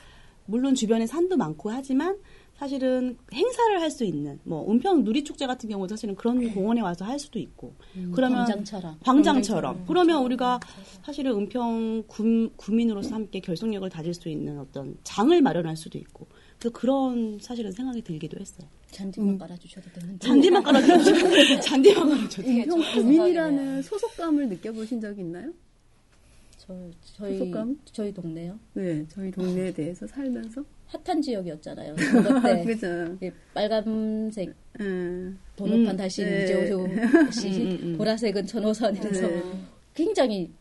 [0.46, 2.18] 물론 주변에 산도 많고 하지만
[2.56, 7.18] 사실은 행사를 할 수 있는 뭐 은평 누리축제 같은 경우도 사실은 그런 공원에 와서 할
[7.18, 7.74] 수도 있고.
[8.12, 8.98] 그러면 광장처럼.
[9.00, 9.84] 광장처럼.
[9.88, 10.60] 그러면 우리가
[11.02, 16.28] 사실은 은평 구, 구민으로서 함께 결속력을 다질 수 있는 어떤 장을 마련할 수도 있고
[16.60, 18.66] 그 그런 사실은 생각이 들기도 했어요.
[18.90, 20.18] 잔디만 깔아주셔도 되는데.
[20.26, 21.00] 잔디만 깔아주고
[21.60, 25.52] 잔디만 깔아줘도 은평 구민이라는 소속감을 느껴보신 적 있나요?
[26.56, 27.78] 저, 저희 소속감?
[27.92, 28.58] 저희 동네요.
[28.72, 30.64] 네, 저희 동네에 대해서 살면서.
[30.86, 31.94] 핫한 지역이었잖아요.
[31.96, 33.18] 그것 때 그죠.
[33.22, 35.38] 예, 빨간색 음.
[35.56, 36.44] 번호판 음, 다시 네.
[36.44, 36.88] 이재호
[37.32, 37.98] 씨, 음, 음, 음.
[37.98, 39.42] 보라색은 전호선 이래서 네.
[39.94, 40.52] 굉장히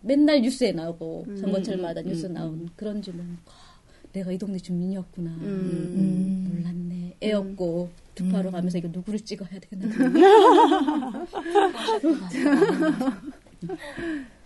[0.00, 3.38] 맨날 뉴스에 나오고 음, 선거철마다 음, 뉴스 음, 나오는 그런 주면
[4.12, 5.30] 내가 이 동네 주민이었구나.
[5.30, 5.42] 음.
[5.42, 7.16] 음, 몰랐네.
[7.22, 9.86] 애였고 투파로 가면서 이거 누구를 찍어야 되나.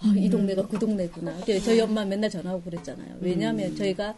[0.01, 1.37] 아, 이 동네가 그 동네구나.
[1.44, 3.16] 그래서 저희 엄마 맨날 전화하고 그랬잖아요.
[3.20, 4.14] 왜냐하면 저희가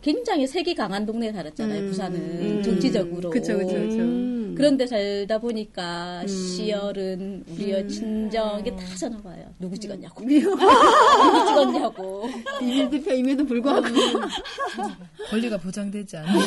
[0.00, 1.82] 굉장히 색이 강한 동네에 살았잖아요.
[1.82, 1.88] 음.
[1.88, 2.62] 부산은 음.
[2.62, 3.28] 정치적으로.
[3.30, 4.37] 그쵸, 그쵸, 그쵸.
[4.58, 4.60] 음.
[4.60, 7.88] 그런데 살다 보니까 시열은 우리의 음.
[7.88, 9.54] 친정 이게 다 전화 와요.
[9.58, 10.20] 누구 찍었냐고.
[10.26, 12.28] 누구 찍었냐고.
[12.58, 13.86] 비밀 투표임에도 불구하고.
[15.30, 16.40] 권리가 보장되지 않아요.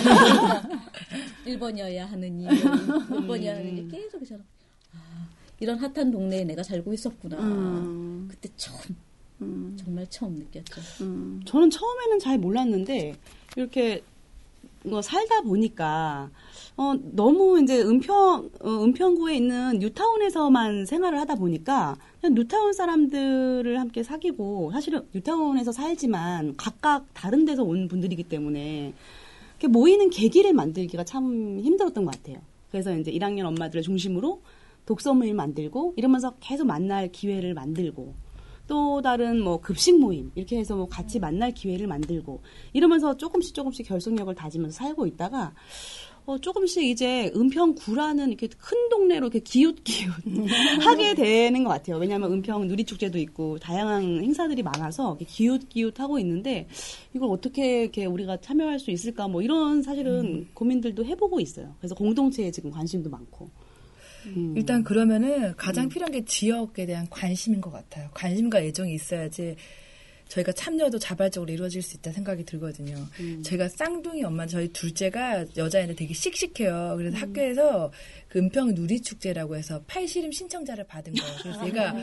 [1.46, 4.44] 1번이어야 하느니, 6번이어야 하느니 계속 전화.
[4.94, 5.30] 아,
[5.62, 7.38] 이런 핫한 동네에 내가 살고 있었구나.
[7.40, 8.28] 음.
[8.30, 8.78] 그때 처음
[9.42, 10.82] 음, 정말 처음 느꼈죠.
[11.02, 11.42] 음.
[11.46, 13.16] 저는 처음에는 잘 몰랐는데
[13.56, 14.04] 이렇게
[14.84, 16.30] 뭐 살다 보니까
[16.78, 24.04] 어 너무 이제 은평 어, 은평구에 있는 뉴타운에서만 생활을 하다 보니까 그냥 뉴타운 사람들을 함께
[24.04, 28.94] 사귀고 사실은 뉴타운에서 살지만 각각 다른 데서 온 분들이기 때문에
[29.70, 32.38] 모이는 계기를 만들기가 참 힘들었던 것 같아요.
[32.72, 34.42] 그래서 이제 1학년 엄마들을 중심으로
[34.86, 38.14] 독서 모임 만들고 이러면서 계속 만날 기회를 만들고
[38.68, 42.42] 또 다른 뭐 급식 모임 이렇게 해서 뭐 같이 만날 기회를 만들고
[42.74, 45.54] 이러면서 조금씩 조금씩 결속력을 다지면서 살고 있다가
[46.26, 50.14] 어 조금씩 이제 은평구라는 이렇게 큰 동네로 이렇게 기웃기웃
[50.82, 51.98] 하게 되는 것 같아요.
[51.98, 56.68] 왜냐하면 은평 누리축제도 있고 다양한 행사들이 많아서 이렇게 기웃기웃 하고 있는데
[57.16, 61.76] 이걸 어떻게 이렇게 우리가 참여할 수 있을까 뭐 이런 사실은 고민들도 해보고 있어요.
[61.80, 63.50] 그래서 공동체에 지금 관심도 많고.
[64.28, 64.54] 음.
[64.56, 68.10] 일단 그러면은 가장 필요한 게 지역에 대한 관심인 것 같아요.
[68.14, 69.56] 관심과 애정이 있어야지
[70.32, 72.96] 저희가 참여도 자발적으로 이루어질 수 있다 생각이 들거든요.
[73.44, 76.96] 제가 쌍둥이 엄마 저희 둘째가 여자애인데 되게 씩씩해요.
[76.98, 77.92] 그래서 학교에서
[78.30, 81.36] 그 은평 누리축제라고 해서 팔씨름 신청자를 받은 거예요.
[81.42, 81.94] 그래서 얘가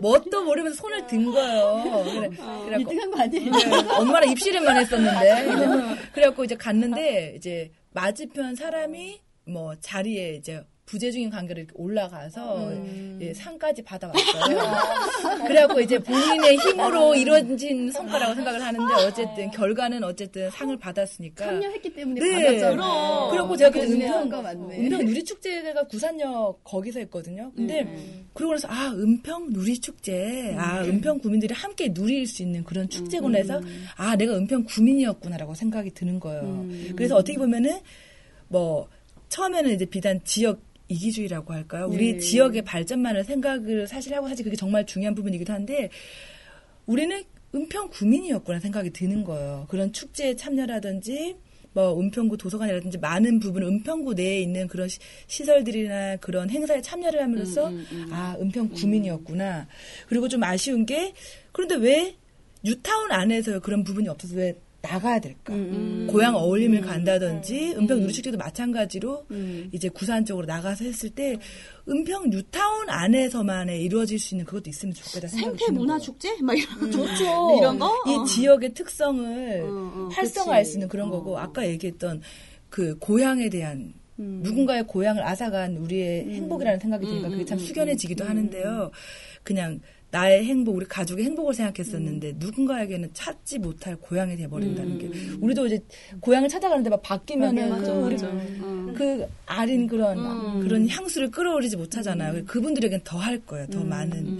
[0.00, 2.04] 뭣도 모르면서 손을 든 거예요.
[2.04, 3.50] 그래, 그래갖고 1등한 거 아니에요?
[3.50, 11.28] 네, 엄마랑 입시름만 했었는데 이제 그래갖고 이제 갔는데 이제 맞은편 사람이 뭐 자리에 이제 부재중인
[11.28, 12.72] 관계로 이렇게 올라가서
[13.20, 14.58] 예, 상까지 받아왔어요.
[15.46, 21.44] 그래갖고 이제 본인의 힘으로 이루어진 성과라고 생각을 하는데 어쨌든 결과는 어쨌든 상을 받았으니까.
[21.44, 22.46] 참여했기 때문에 네.
[22.46, 23.28] 받았잖아요.
[23.30, 24.70] 그래갖고 제가 그때 은평 은평.
[24.70, 27.52] 은평 누리 축제가 구산역 거기서 했거든요.
[27.54, 27.86] 근데
[28.32, 33.38] 그러고 나서 아 은평 누리 축제, 아 은평 구민들이 함께 누릴 수 있는 그런 축제구나
[33.38, 33.60] 해서
[33.96, 36.66] 아 내가 은평 구민이었구나라고 생각이 드는 거예요.
[36.96, 37.78] 그래서 어떻게 보면은
[38.48, 38.88] 뭐
[39.28, 41.88] 처음에는 이제 비단 지역 이기주의라고 할까요?
[41.90, 42.18] 우리 네.
[42.18, 45.90] 지역의 발전만을 생각을 사실 하고 사실 그게 정말 중요한 부분이기도 한데
[46.86, 47.22] 우리는
[47.54, 49.66] 은평 구민이었구나 생각이 드는 거예요.
[49.68, 51.36] 그런 축제에 참여라든지
[51.72, 57.70] 뭐 은평구 도서관이라든지 많은 부분 은평구 내에 있는 그런 시, 시설들이나 그런 행사에 참여를 함으로써
[58.10, 59.68] 아 은평 구민이었구나.
[60.08, 61.12] 그리고 좀 아쉬운 게
[61.52, 62.16] 그런데 왜
[62.64, 65.52] 뉴타운 안에서 그런 부분이 없어서 왜 나가야 될까?
[66.08, 69.26] 고향 어울림을 간다든지 은평 누리축제도 마찬가지로
[69.72, 71.36] 이제 구산 쪽으로 나가서 했을 때
[71.88, 75.98] 은평 뉴타운 안에서만의 이루어질 수 있는 그것도 있으면 좋겠다 생각이 생태 문화.
[75.98, 77.56] 축제 막 이런 좋죠.
[77.58, 77.92] 이런 거?
[78.06, 78.24] 이 어.
[78.24, 80.70] 지역의 특성을 어, 활성화할 그치.
[80.72, 81.10] 수 있는 그런 어.
[81.10, 82.20] 거고 아까 얘기했던
[82.70, 88.90] 그 고향에 대한 누군가의 고향을 앗아간 우리의 행복이라는 생각이 드니까 그게 참 숙연해지기도 하는데요.
[89.44, 95.80] 그냥 나의 행복, 우리 가족의 행복을 생각했었는데 누군가에게는 찾지 못할 고향이 돼버린다는 게 우리도 이제
[96.20, 98.30] 고향을 찾아가는데 막 바뀌면은 맞아, 그 우리 맞아.
[98.96, 102.44] 그 아린 그런 그런 향수를 끌어오르지 못하잖아요.
[102.46, 103.66] 그분들에겐 더 할 거예요.
[103.66, 104.38] 더 많은.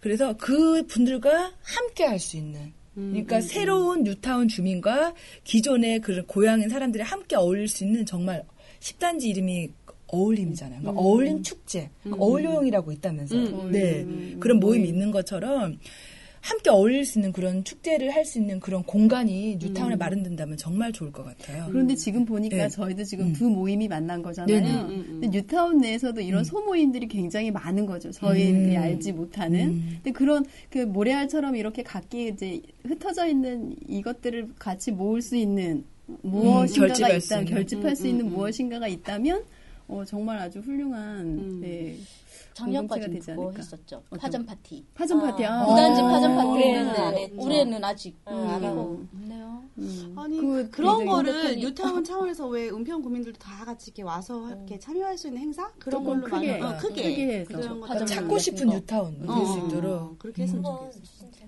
[0.00, 2.72] 그래서 그 분들과 함께 할 수 있는.
[2.94, 8.44] 그러니까 새로운 뉴타운 주민과 기존의 그런 고향인 사람들이 함께 어울릴 수 있는 정말
[8.80, 9.70] 10단지 이름이
[10.12, 10.80] 어울림이잖아요.
[10.80, 13.68] 그러니까 어울림 축제, 어울려용이라고 있다면서요.
[13.70, 14.06] 네.
[14.40, 15.78] 그런 모임이 있는 것처럼
[16.42, 21.12] 함께 어울릴 수 있는 그런 축제를 할 수 있는 그런 공간이 뉴타운에 마련된다면 정말 좋을
[21.12, 21.66] 것 같아요.
[21.70, 22.68] 그런데 지금 보니까 네.
[22.68, 23.32] 저희도 지금 음.
[23.34, 24.58] 두 모임이 만난 거잖아요.
[24.60, 24.74] 네네.
[24.80, 28.10] 음, 근데 뉴타운 내에서도 이런 소모임들이 굉장히 많은 거죠.
[28.10, 28.80] 저희들이 음.
[28.82, 29.60] 알지 못하는.
[29.68, 29.90] 음.
[29.96, 35.84] 근데 그런 그 모래알처럼 이렇게 각기 이제 흩어져 있는 이것들을 같이 모을 수 있는
[36.22, 37.54] 무엇인가가 결집할 수 있다면 있는.
[37.56, 38.32] 결집할 수 있는 음, 음.
[38.32, 39.42] 무엇인가가 있다면
[39.90, 41.60] 어, 정말 아주 훌륭한 음.
[41.60, 41.96] 네,
[42.54, 43.52] 작년까지 되지 않을까.
[43.58, 44.02] 했었죠.
[44.18, 44.84] 파전 파티.
[44.94, 45.44] 파전 파티.
[45.44, 46.08] 아, 무단지 어.
[46.08, 47.40] 파전 파티 올해는 안 했죠.
[47.42, 48.80] 올해는 아직 응, 안 하고.
[48.80, 49.62] 어, 없네요.
[49.78, 50.14] 음.
[50.16, 54.78] 아니 그 그, 런 거를 뉴타운 차원에서 왜 은평 구민들도 다 같이 이렇게 와서 이렇게
[54.78, 57.52] 참여할 수 있는 행사 그런 걸로 크게, 많이 어, 크게, 크게 해서.
[57.78, 58.74] 그런 좀 찾고 싶은 거.
[58.74, 61.02] 뉴타운 어, 될수 어, 있도록 어, 그렇게 했으면 한번 좋겠어.
[61.18, 61.38] 진짜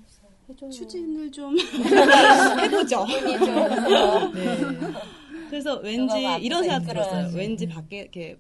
[0.48, 0.70] 없어요.
[0.70, 1.57] 추진을 좀
[2.62, 3.07] 해보죠.
[4.35, 4.59] 네.
[5.52, 6.86] 그래서 왠지 들어가고 이런 생각.
[6.86, 7.36] 들었어요.
[7.36, 8.38] 왠지 밖에 이렇게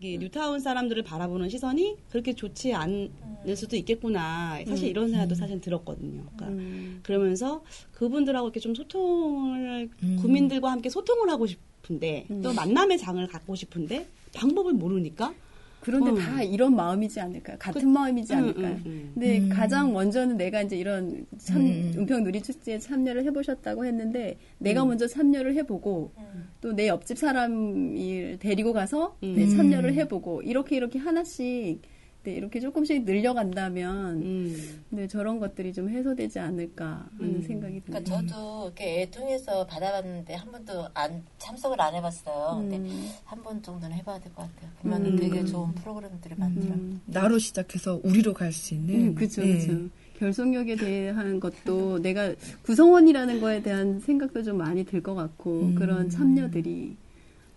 [0.00, 4.58] 이 뉴타운 사람들을 바라보는 시선이 그렇게 좋지 않을 수도 있겠구나.
[4.66, 6.24] 사실 이런 생각도 사실 들었거든요.
[6.34, 7.00] 그러니까 음.
[7.04, 10.18] 그러면서 그분들하고 이렇게 좀 소통을 음.
[10.20, 15.32] 구민들과 함께 소통을 하고 싶은데 또 만남의 장을 갖고 싶은데 방법을 모르니까
[15.80, 16.16] 그런데 음.
[16.16, 17.56] 다 이런 마음이지 않을까요?
[17.58, 18.66] 같은 그- 마음이지 음, 않을까요?
[18.66, 19.10] 음, 음.
[19.14, 19.48] 근데 음.
[19.48, 21.92] 가장 먼저는 내가 이제 이런 참 음.
[21.96, 26.12] 은평 누리축제에 참여를 해보셨다고 했는데 내가 먼저 참여를 해보고
[26.60, 29.56] 또 내 옆집 사람을 데리고 가서 네, 음.
[29.56, 31.80] 참여를 해보고 이렇게 이렇게 하나씩
[32.22, 34.82] 네, 이렇게 조금씩 늘려간다면 음.
[34.90, 37.42] 네, 저런 것들이 좀 해소되지 않을까 하는 음.
[37.42, 38.04] 생각이 듭니다.
[38.04, 42.58] 그러니까 저도 이렇게 애통해서 받아봤는데 한 번도 안 참석을 안 해봤어요.
[42.58, 43.08] 근데 음.
[43.24, 44.70] 한번 정도는 해봐야 될 것 같아요.
[44.82, 45.16] 그러면 음.
[45.16, 46.74] 되게 좋은 프로그램들이 많더라고요.
[46.74, 47.00] 음.
[47.06, 48.94] 나로 시작해서 우리로 갈 수 있는.
[48.94, 49.58] 음, 그렇죠, 네.
[49.64, 49.88] 그렇죠.
[50.18, 55.74] 결속력에 대한 것도 내가 구성원이라는 거에 대한 생각도 좀 많이 들 것 같고 음.
[55.74, 56.94] 그런 참여들이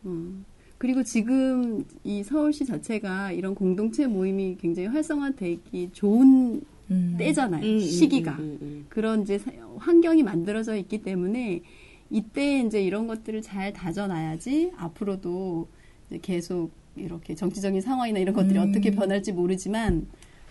[0.05, 0.45] 음.
[0.83, 7.15] 그리고 지금 이 서울시 자체가 이런 공동체 모임이 굉장히 활성화되기 좋은 음.
[7.17, 7.63] 때잖아요.
[7.65, 8.33] 음, 음, 시기가.
[8.33, 8.85] 음, 음, 음.
[8.89, 11.61] 그런 이제 사- 환경이 만들어져 있기 때문에
[12.09, 15.69] 이때 이제 이런 것들을 잘 다져놔야지 앞으로도
[16.09, 18.67] 이제 계속 이렇게 정치적인 상황이나 이런 것들이 음.
[18.69, 20.05] 어떻게 변할지 모르지만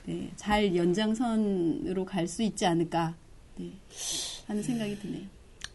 [0.06, 3.14] 네, 잘 연장선으로 갈 수 있지 않을까
[3.58, 3.70] 네,
[4.46, 5.26] 하는 생각이 드네요.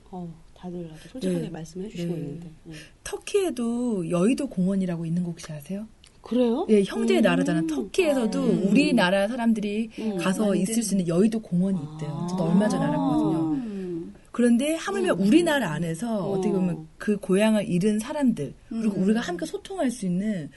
[0.10, 1.50] 어, 다들 아주 솔직하게 네.
[1.50, 2.20] 말씀해 주시고 네.
[2.20, 2.52] 있는데.
[2.64, 2.74] 네.
[3.04, 5.88] 터키에도 여의도 공원이라고 있는 거 혹시 아세요?
[6.22, 6.66] 그래요?
[6.70, 7.66] 예, 형제의 나라잖아.
[7.68, 8.68] 터키에서도 음.
[8.68, 10.18] 우리나라 사람들이 음.
[10.18, 12.28] 가서 있을 수 있는 여의도 공원이 있대요.
[12.30, 13.52] 저도 얼마 전에 알았거든요.
[13.54, 14.14] 음.
[14.32, 16.32] 그런데 하물며 우리나라 안에서 어.
[16.32, 19.04] 어떻게 보면 그 고향을 잃은 사람들 그리고 음.
[19.04, 20.50] 우리가 함께 소통할 수 있는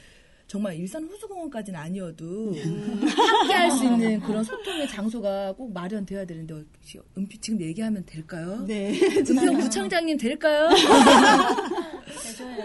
[0.51, 3.07] 정말 일산 호수공원까지는 아니어도 음.
[3.07, 8.65] 함께 할 수 있는 그런 소통의 장소가 꼭 마련돼야 되는데 혹시 은피 지금 얘기하면 될까요?
[8.67, 8.93] 네.
[9.01, 10.69] 은평 구청장님 될까요?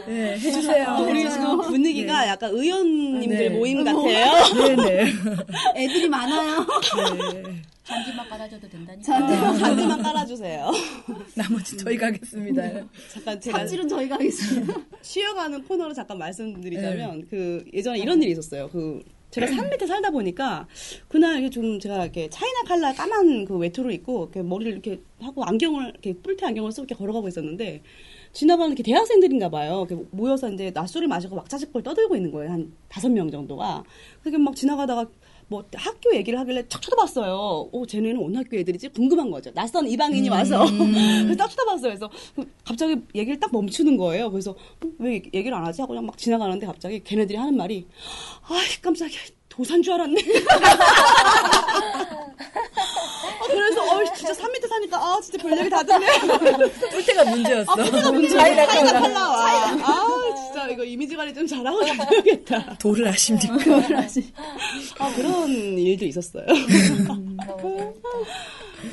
[0.08, 0.84] 네, 해주세요.
[0.88, 3.50] 아, 우리 지금 분위기가 약간 의원님들 네.
[3.50, 4.54] 모임 같아요.
[4.76, 5.06] 네네.
[5.78, 6.66] 애들이 많아요.
[7.34, 7.62] 네.
[7.86, 9.04] 잔디만 깔아줘도 된다니까.
[9.04, 9.60] 잔디.
[9.60, 10.72] 잔디만 깔아주세요.
[11.36, 12.64] 나머지 저희 가겠습니다.
[13.14, 14.74] 잠깐 제가 삽질은 저희가 하겠습니다.
[15.04, 18.70] 쉬어가는 코너로 잠깐 말씀드리자면 그 예전에 이런 일이 있었어요.
[18.70, 20.68] 그 제가 산 밑에 살다 보니까
[21.08, 25.44] 그날 이게 좀 제가 이렇게 차이나 칼라 까만 그 외투를 입고 이렇게 머리를 이렇게 하고
[25.44, 27.84] 안경을 이렇게 뿔테 안경을 쓰고 이렇게 걸어가고 있었는데
[28.34, 29.86] 지나가는 이렇게 대학생들인가 봐요.
[29.88, 32.52] 이렇게 모여서 이제 낮술을 마시고 왁자지껄 떠들고 있는 거예요.
[32.52, 33.84] 한 다섯 명 정도가.
[34.24, 35.06] 그게 막 지나가다가
[35.48, 37.70] 뭐 학교 얘기를 하길래 척 쳐다봤어요.
[37.72, 38.90] 오, 쟤네는 어느 학교 애들이지?
[38.90, 39.52] 궁금한 거죠.
[39.54, 40.66] 낯선 이방인이 와서.
[40.66, 41.92] 그래서 딱 쳐다봤어요.
[41.92, 44.32] 그래서 그 갑자기 얘기를 딱 멈추는 거예요.
[44.32, 44.56] 그래서 어,
[45.00, 45.82] 왜 얘기를 안 하지?
[45.82, 47.86] 하고 그냥 막 지나가는데 갑자기 걔네들이 하는 말이
[48.48, 49.20] 아이 깜짝이야.
[49.50, 50.20] 도산 줄 알았네.
[53.46, 56.06] 아, 그래서 어 진짜 산 밑에 사니까 아 진짜 별 얘기 다 듣네.
[56.92, 57.76] 뿔테가 문제였어.
[57.76, 59.46] 차이나 칼라와.
[59.72, 62.78] 아 진짜 이거 이미지 관리 좀 잘하고 다녀야겠다.
[62.78, 63.54] 도를 아십니까?
[65.00, 66.46] 아 그런 일도 있었어요.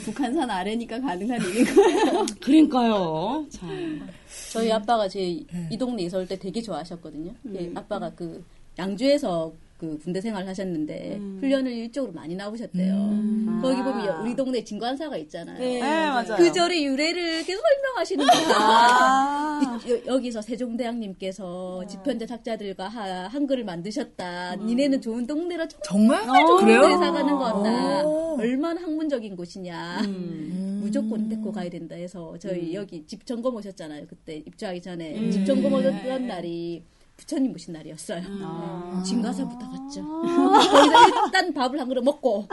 [0.05, 2.27] 북한산 아래니까 가능한 일인 거예요.
[2.41, 3.47] 그러니까요.
[3.51, 4.09] 참.
[4.53, 5.77] 저희 아빠가 제이 네.
[5.79, 7.33] 동네 이사 올때 되게 좋아하셨거든요.
[7.47, 7.57] 음.
[7.59, 8.43] 예, 아빠가 그
[8.79, 11.39] 양주에서 그 군대 생활을 하셨는데 음.
[11.41, 12.95] 훈련을 일적으로 많이 나오셨대요.
[12.95, 13.59] 음.
[13.61, 15.59] 거기 보면 우리 동네 진관사가 있잖아요.
[15.59, 16.37] 네, 맞아요.
[16.37, 18.57] 그 절의 유래를 계속 설명하시는 거야.
[18.61, 19.81] 아.
[19.91, 24.55] 여- 여기서 세종대왕님께서 집현대 학자들과 하- 한글을 만드셨다.
[24.55, 26.47] 니네는 좋은 동네라 정말 정말?
[26.47, 26.81] 좋은 그래요?
[26.83, 28.07] 동네 사가는 것 같다.
[28.07, 28.37] 오.
[28.39, 30.03] 얼마나 학문적인 곳이냐.
[30.05, 30.79] 음.
[30.81, 34.07] 무조건 데리고 가야 된다 해서 저희 여기 집 점검 오셨잖아요.
[34.07, 35.31] 그때 입주하기 전에 음.
[35.33, 36.85] 집 점검 오셨던 날이
[37.23, 38.23] 부처님 오신 날이었어요.
[38.43, 39.03] 아.
[39.07, 40.03] 진가사부터 갔죠.
[40.23, 42.49] 거기서 일단 밥을 한 그릇 먹고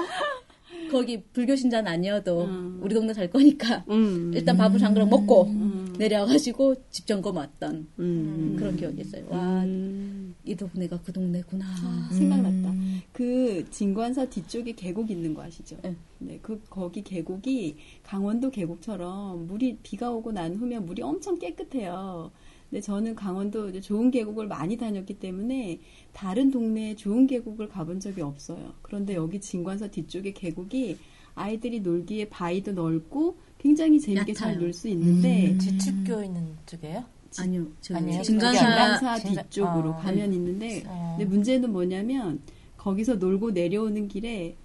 [0.91, 2.47] 거기 불교 신자는 아니어도
[2.79, 4.32] 우리 동네 살 거니까 음.
[4.34, 5.49] 일단 밥을 한 그릇 먹고
[5.97, 8.55] 내려가지고 집 점검 왔던 음.
[8.58, 9.25] 그런 기억이 있어요.
[9.29, 10.36] 와, 음.
[10.45, 11.65] 이 동네가 그 동네구나.
[12.12, 12.73] 생각났다.
[13.12, 15.77] 그 진관사 뒤쪽에 계곡 있는 거 아시죠?
[15.82, 15.95] 네.
[16.19, 22.32] 네, 그 거기 계곡이 강원도 계곡처럼 물이 비가 오고 난 후면 물이 엄청 깨끗해요.
[22.69, 25.79] 근데 저는 강원도 이제 좋은 계곡을 많이 다녔기 때문에
[26.13, 28.73] 다른 동네에 좋은 계곡을 가본 적이 없어요.
[28.84, 30.97] 그런데 여기 진관사 뒤쪽에 계곡이
[31.36, 34.58] 아이들이 놀기에 바위도 넓고 굉장히 재밌게 잘.
[34.60, 37.03] 놀 수 있는데 지축교 있는 쪽이에요?
[37.39, 38.21] 아니요, 저 아니에요?
[38.23, 39.97] 진간사 진관사 진짜- 뒤쪽으로 어.
[39.97, 41.15] 가면 있는데 어.
[41.17, 42.39] 근데 문제는 뭐냐면
[42.77, 44.55] 거기서 놀고 내려오는 길에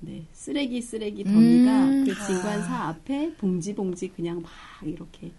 [0.00, 2.04] 네, 쓰레기 쓰레기 덩이가 음.
[2.04, 4.50] 그 진관사 앞에 봉지 봉지 그냥 막
[4.84, 5.30] 이렇게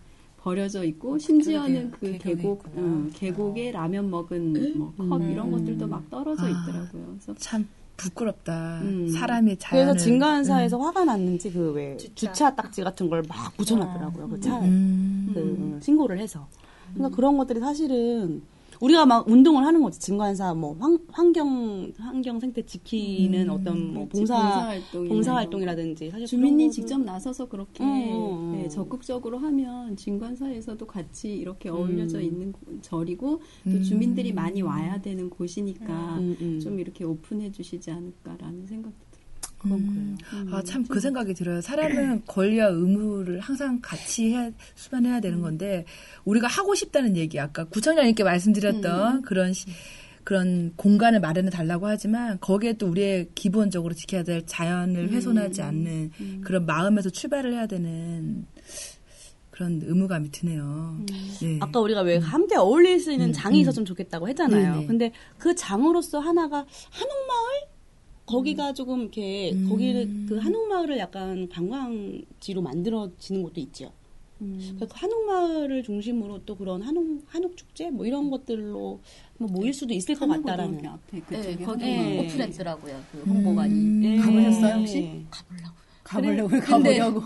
[0.43, 2.81] 버려져 있고 심지어는 그 계곡 있구나.
[2.85, 5.31] 음, 계곡에 라면 먹은 뭐컵 음.
[5.31, 6.49] 이런 것들도 막 떨어져 아.
[6.49, 7.05] 있더라고요.
[7.17, 8.81] 그래서 참 부끄럽다.
[8.81, 9.07] 음.
[9.07, 9.93] 사람의 자연을.
[9.93, 12.53] 그래서 진간사에서 화가 났는지 그 왜 주차.
[12.53, 14.27] 딱지 같은 걸 막 붙여놨더라고요.
[14.29, 15.31] 그 차에 음.
[15.33, 16.45] 그 신고를 해서.
[16.93, 18.41] 그러니까 그런 것들이 사실은
[18.81, 19.99] 우리가 막 운동을 하는 거지.
[19.99, 26.97] 진관사 뭐 환, 환경 환경 생태 지키는 어떤 뭐 봉사 봉사 활동이라든지 사실 주민이 직접
[26.99, 28.69] 나서서 그렇게 음, 음, 네, 음.
[28.69, 32.23] 적극적으로 하면 진관사에서도 같이 이렇게 어울려져 음.
[32.23, 33.81] 있는 곳- 절이고 또 음.
[33.83, 36.59] 주민들이 많이 와야 되는 곳이니까 음, 음.
[36.59, 39.12] 좀 이렇게 오픈해 주시지 않을까라는 생각도.
[39.63, 40.17] 그건 음.
[40.29, 40.55] 그래요.
[40.55, 41.61] 아, 참 그 생각이 들어요.
[41.61, 45.85] 사람은 권리와 의무를 항상 같이 해, 수반해야 되는 건데,
[46.25, 49.67] 우리가 하고 싶다는 얘기, 아까 구청장님께 말씀드렸던 그런, 시-
[50.23, 56.11] 그런 공간을 마련해 달라고 하지만, 거기에 또 우리의 기본적으로 지켜야 될 자연을 훼손하지 않는
[56.43, 58.45] 그런 마음에서 출발을 해야 되는
[59.49, 60.97] 그런 의무감이 드네요.
[61.41, 61.59] 네.
[61.61, 64.73] 아까 우리가 왜 함께 어울릴 수 있는 장이 있었으면 좋겠다고 했잖아요.
[64.75, 64.87] 네네.
[64.87, 67.72] 근데 그 장으로서 하나가 한옥마을
[68.33, 69.69] 거기가 조금 이렇게 음.
[69.69, 73.91] 거기를 그 한옥마을을 약간 관광지로 만들어지는 것도 있죠.
[74.41, 74.57] 음.
[74.59, 78.99] 그러니까 그 한옥마을을 중심으로 또 그런 한옥 한옥 축제 뭐 이런 것들로
[79.37, 80.85] 뭐 모일 수도 있을 것 같다라는.
[80.85, 82.19] 앞에 네, 그쪽에 거기 네.
[82.27, 83.01] 오픈했더라고요.
[83.11, 83.73] 그 홍보관이.
[83.73, 83.99] 음.
[84.01, 84.17] 네.
[84.17, 85.25] 가보셨어요, 혹시?
[85.29, 85.73] 가보려고.
[86.03, 86.65] 가보려고 근데-
[86.97, 87.23] 가보려고.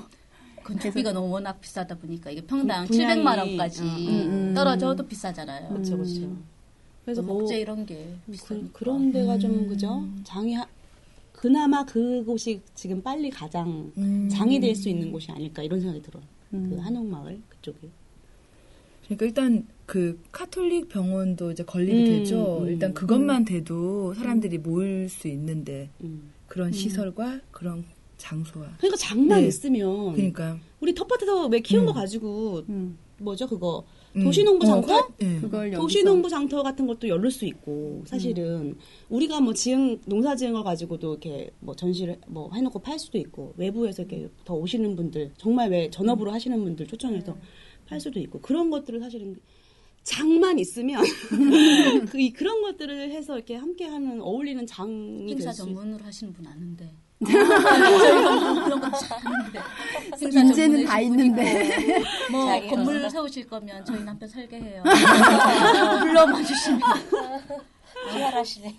[0.64, 3.88] 건축비가 너무 워낙 비싸다 보니까 이게 평당 그 분양이- 700만 원까지 음,
[4.50, 4.54] 음.
[4.54, 5.70] 떨어져도 비싸잖아요.
[5.70, 6.22] 그렇죠, 그렇죠.
[6.24, 6.44] 음.
[7.06, 8.70] 그래서 뭐 목재 이런 게 그, 비싸니까.
[8.74, 9.68] 그 런 데가 좀 음.
[9.70, 10.06] 그죠?
[10.26, 10.68] 장이 하-
[11.42, 14.28] 그나마 그곳이 지금 빨리 가장 음.
[14.28, 16.24] 장이 될 수 있는 곳이 아닐까 이런 생각이 들어요.
[16.54, 16.68] 음.
[16.72, 17.78] 그 한옥마을 그쪽에.
[19.06, 22.62] 그러니까 일단 그 카톨릭 병원도 이제 건립이 음, 되죠.
[22.62, 22.68] 음.
[22.68, 26.32] 일단 그것만 돼도 사람들이 모일 수 있는데 음.
[26.48, 27.86] 그런 시설과 그런
[28.18, 28.74] 장소와.
[28.78, 29.48] 그러니까 장만 네.
[29.48, 31.86] 있으면 그러니까 우리 텃밭에서 왜 키운 음.
[31.86, 32.98] 거 가지고 음.
[33.20, 33.97] 뭐죠 그거 음.
[34.24, 34.94] 도시농부 어, 장터?
[34.96, 35.40] 화- 예.
[35.40, 38.76] 그걸 도시농부 장터 같은 것도 열릴 수 있고 사실은
[39.10, 43.54] 우리가 뭐 지은 농사 지은 걸 가지고도 이렇게 뭐 전시를 뭐 해놓고 팔 수도 있고
[43.58, 47.38] 외부에서 이렇게 더 오시는 분들 정말 왜 전업으로 하시는 분들 초청해서
[47.88, 49.36] 팔 수도 있고 그런 것들을 사실은
[50.04, 51.04] 장만 있으면
[52.12, 56.90] 그, 이- 그런 것들을 해서 이렇게 함께하는 어울리는 장이 행사 전문으로 하시는 분 아는데.
[57.20, 57.30] 뭐
[58.64, 58.92] 그런 거.
[60.22, 62.00] 행사 인재는 다 있는데.
[62.32, 64.84] 뭐 자기가 건물을 세우실 거면 저희 남편 설계해요.
[66.00, 66.82] 불러만 주시면.
[68.14, 68.76] 희열하시네.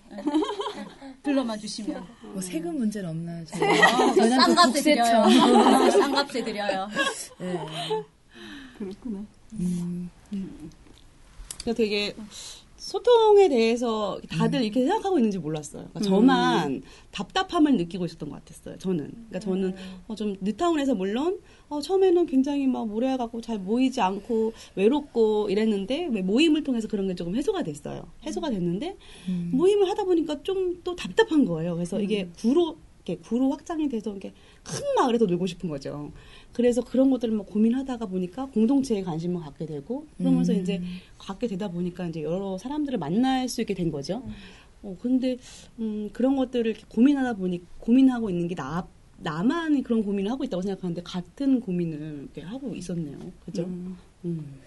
[1.23, 2.07] 불러만 주시면.
[2.23, 3.45] 뭐 세금 문제는 없나요?
[3.47, 4.29] 저희?
[4.31, 5.25] 싼값에 드려요.
[5.91, 6.89] 싼값에 드려요.
[7.39, 7.61] 네.
[8.79, 9.25] 그렇구나.
[9.55, 10.11] 음.
[11.63, 12.15] 그래서 되게
[12.89, 15.89] 소통에 대해서 다들 이렇게 생각하고 있는지 몰랐어요.
[15.91, 18.79] 그러니까 저만 답답함을 느끼고 있었던 것 같았어요.
[18.79, 19.11] 저는.
[19.11, 19.75] 그러니까 저는
[20.07, 26.23] 어, 좀 뉴타운에서 물론 어, 처음에는 굉장히 막 모래가고 잘 모이지 않고 외롭고 이랬는데 왜
[26.23, 28.07] 모임을 통해서 그런 게 조금 해소가 됐어요.
[28.25, 28.97] 해소가 됐는데
[29.29, 29.51] 음.
[29.53, 31.75] 모임을 하다 보니까 좀 또 답답한 거예요.
[31.75, 34.33] 그래서 이게 구로 이렇게 구로 확장이 돼서 이게
[34.63, 36.13] 큰 마을에서 놀고 싶은 거죠.
[36.53, 40.61] 그래서 그런 것들을 막 고민하다가 보니까 공동체에 관심을 갖게 되고 그러면서 음.
[40.61, 40.83] 이제
[41.17, 44.23] 갖게 되다 보니까 이제 여러 사람들을 만날 수 있게 된 거죠.
[44.83, 45.37] 어, 근데
[45.79, 48.87] 음, 그런 것들을 고민하다 보니 고민하고 있는 게 나,
[49.19, 53.19] 나만 그런 고민을 하고 있다고 생각하는데 같은 고민을 이렇게 하고 있었네요.
[53.45, 53.65] 그죠?
[53.65, 53.97] 음.
[54.25, 54.59] 음.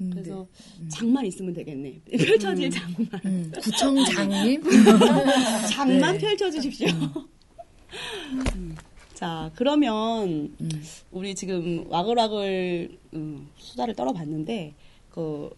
[0.00, 0.46] 음, 그래서
[0.88, 2.00] 장만 있으면 되겠네.
[2.18, 3.08] 펼쳐질 장만.
[3.24, 4.62] 음, 구청장님
[5.70, 6.18] 장만 네.
[6.18, 6.88] 펼쳐주십시오.
[8.56, 8.76] 음.
[9.16, 10.68] 자, 그러면 음.
[11.10, 14.74] 우리 지금 와글와글 음, 수다를 떨어봤는데
[15.10, 15.48] 그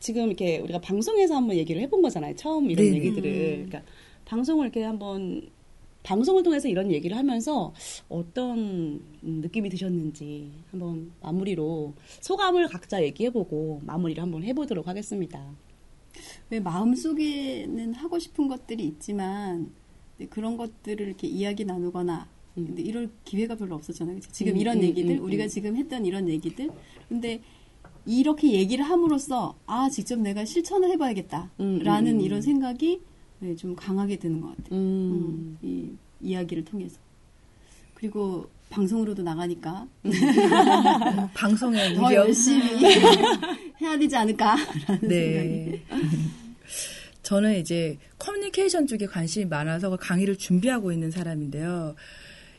[0.00, 2.36] 지금 이렇게 우리가 방송에서 한번 얘기를 해본 거잖아요.
[2.36, 2.96] 처음 이런 네네.
[2.98, 3.32] 얘기들을.
[3.68, 3.82] 그러니까
[4.26, 5.48] 방송을 이렇게 한번
[6.02, 7.72] 방송을 통해서 이런 얘기를 하면서
[8.10, 15.42] 어떤 음, 느낌이 드셨는지 한번 마무리로 소감을 각자 얘기해보고 마무리를 한번 해보도록 하겠습니다.
[16.50, 19.72] 왜 마음속에는 하고 싶은 것들이 있지만
[20.28, 22.66] 그런 것들을 이렇게 이야기 나누거나 음.
[22.66, 24.16] 근데 이럴 기회가 별로 없었잖아요.
[24.16, 24.28] 그치?
[24.32, 25.48] 지금 음, 이런 음, 얘기들 음, 우리가 음.
[25.48, 26.70] 지금 했던 이런 얘기들
[27.08, 27.40] 근데
[28.06, 32.20] 이렇게 얘기를 함으로써 아 직접 내가 실천을 해봐야겠다라는.
[32.20, 33.00] 이런 생각이
[33.40, 34.78] 네, 좀 강하게 드는 것 같아요.
[35.62, 35.90] 이
[36.20, 36.98] 이야기를 통해서
[37.94, 39.86] 그리고 방송으로도 나가니까
[41.34, 42.12] 방송의 더.
[42.14, 42.84] 열심히
[43.80, 44.66] 해야 되지 않을까라는
[45.00, 45.08] 생각이.
[45.08, 45.82] 네.
[47.22, 51.94] 저는 이제 커뮤니케이션 쪽에 관심이 많아서 그 강의를 준비하고 있는 사람인데요.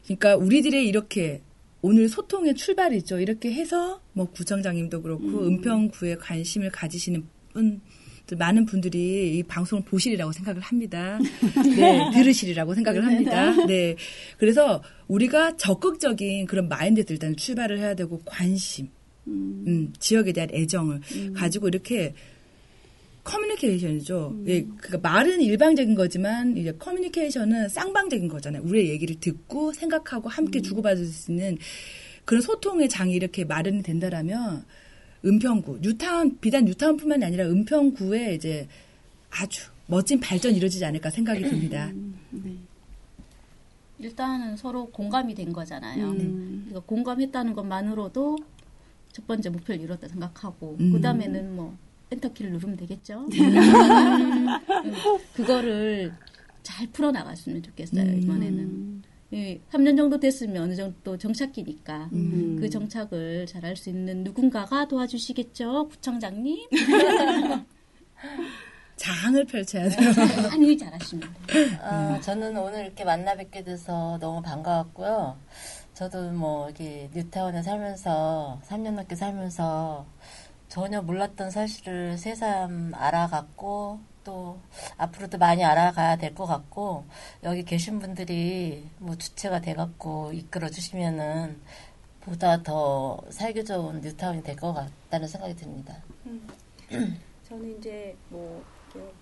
[0.05, 1.41] 그러니까 우리들의 이렇게
[1.81, 3.19] 오늘 소통의 출발이죠.
[3.19, 5.61] 이렇게 해서 뭐 구청장님도 그렇고 음.
[5.61, 7.81] 평구에 관심을 가지시는 분
[8.33, 11.19] 많은 분들이 이 방송을 보시리라고 생각을 합니다.
[11.77, 13.51] 네, 들으시리라고 생각을 합니다.
[13.67, 13.95] 네.
[14.39, 18.89] 그래서 우리가 적극적인 그런 마인드들 일단 출발을 해야 되고 관심,
[19.27, 21.01] 음, 지역에 대한 애정을
[21.35, 22.15] 가지고 이렇게
[23.25, 24.37] 커뮤니케이션이죠.
[24.45, 28.61] 예, 그러니까 말은 일방적인 거지만 이제 커뮤니케이션은 쌍방적인 거잖아요.
[28.63, 31.57] 우리의 얘기를 듣고 생각하고 함께 주고받을 수 있는
[32.23, 34.63] 그런 소통의 장이 이렇게 마련이 된다라면
[35.25, 38.67] 은평구, 뉴타운 비단 뉴타운뿐만이 아니라 은평구에 이제
[39.31, 41.91] 아주 멋진 발전이 이루어지지 않을까 생각이 듭니다.
[42.31, 42.55] 네.
[43.97, 46.09] 일단은 서로 공감이 된 거잖아요.
[46.09, 46.65] 음.
[46.67, 48.37] 그러니까 공감했다는 것만으로도
[49.11, 50.91] 첫 번째 목표를 이뤘다 생각하고 음.
[50.91, 51.75] 그 다음에는 뭐
[52.11, 53.27] 엔터키를 누르면 되겠죠.
[53.31, 54.47] 음,
[55.33, 56.13] 그거를
[56.63, 58.03] 잘 풀어 나갔으면 좋겠어요.
[58.03, 58.21] 음.
[58.21, 59.03] 이번에는
[59.33, 62.57] 예, 3년 정도 됐으면 어느 정도 정착기니까 음.
[62.59, 66.69] 그 정착을 잘할 수 있는 누군가가 도와주시겠죠, 구청장님.
[68.95, 70.13] 장을 펼쳐야 돼요.
[70.13, 71.77] 잘하시면 돼요.
[71.81, 75.37] 아, 저는 오늘 이렇게 만나 뵙게 돼서 너무 반가웠고요.
[75.93, 80.05] 저도 뭐 이렇게 뉴타운에 살면서 3년 넘게 살면서
[80.67, 84.59] 전혀 몰랐던 사실을 새삼 알아갔고 또
[84.97, 87.05] 앞으로도 많이 알아가야 될 것 같고
[87.43, 91.59] 여기 계신 분들이 뭐 주체가 돼갖고 이끌어 주시면은
[92.21, 95.95] 보다 더 살기 좋은 뉴타운이 될 것 같다는 생각이 듭니다.
[97.47, 98.63] 저는 이제 뭐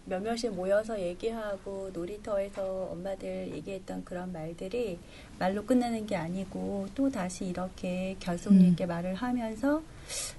[0.05, 4.99] 몇몇이 모여서 얘기하고 놀이터에서 엄마들 얘기했던 그런 말들이
[5.39, 9.81] 말로 끝나는 게 아니고 또 다시 이렇게 결속 있게 말을 하면서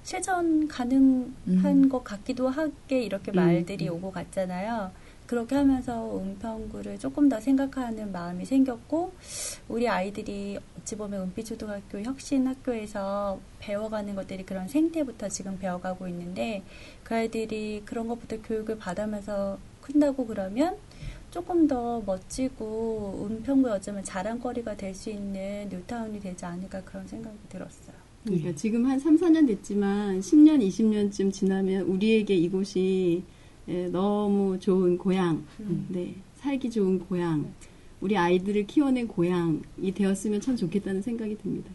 [0.02, 4.90] 실천 가능한 것 같기도 하게 이렇게 말들이 오고 갔잖아요.
[5.26, 9.12] 그렇게 하면서 은평구를 조금 더 생각하는 마음이 생겼고
[9.68, 16.62] 우리 아이들이 어찌 보면 은빛초등학교 혁신학교에서 배워가는 것들이 그런 생태부터 지금 배워가고 있는데
[17.02, 20.76] 그 아이들이 그런 것부터 교육을 받으면서 큰다고 그러면
[21.30, 27.83] 조금 더 멋지고 은평구에 어쩌면 자랑거리가 될 수 있는 뉴타운이 되지 않을까 그런 생각이 들었어요.
[28.24, 33.22] 그러니까 지금 한 3, 4년 됐지만 10년, 20년쯤 지나면 우리에게 이곳이
[33.68, 35.44] 예, 너무 좋은 고향,
[35.88, 37.52] 네, 살기 좋은 고향,
[38.00, 41.70] 우리 아이들을 키워낸 고향이 되었으면 참 좋겠다는 생각이 듭니다.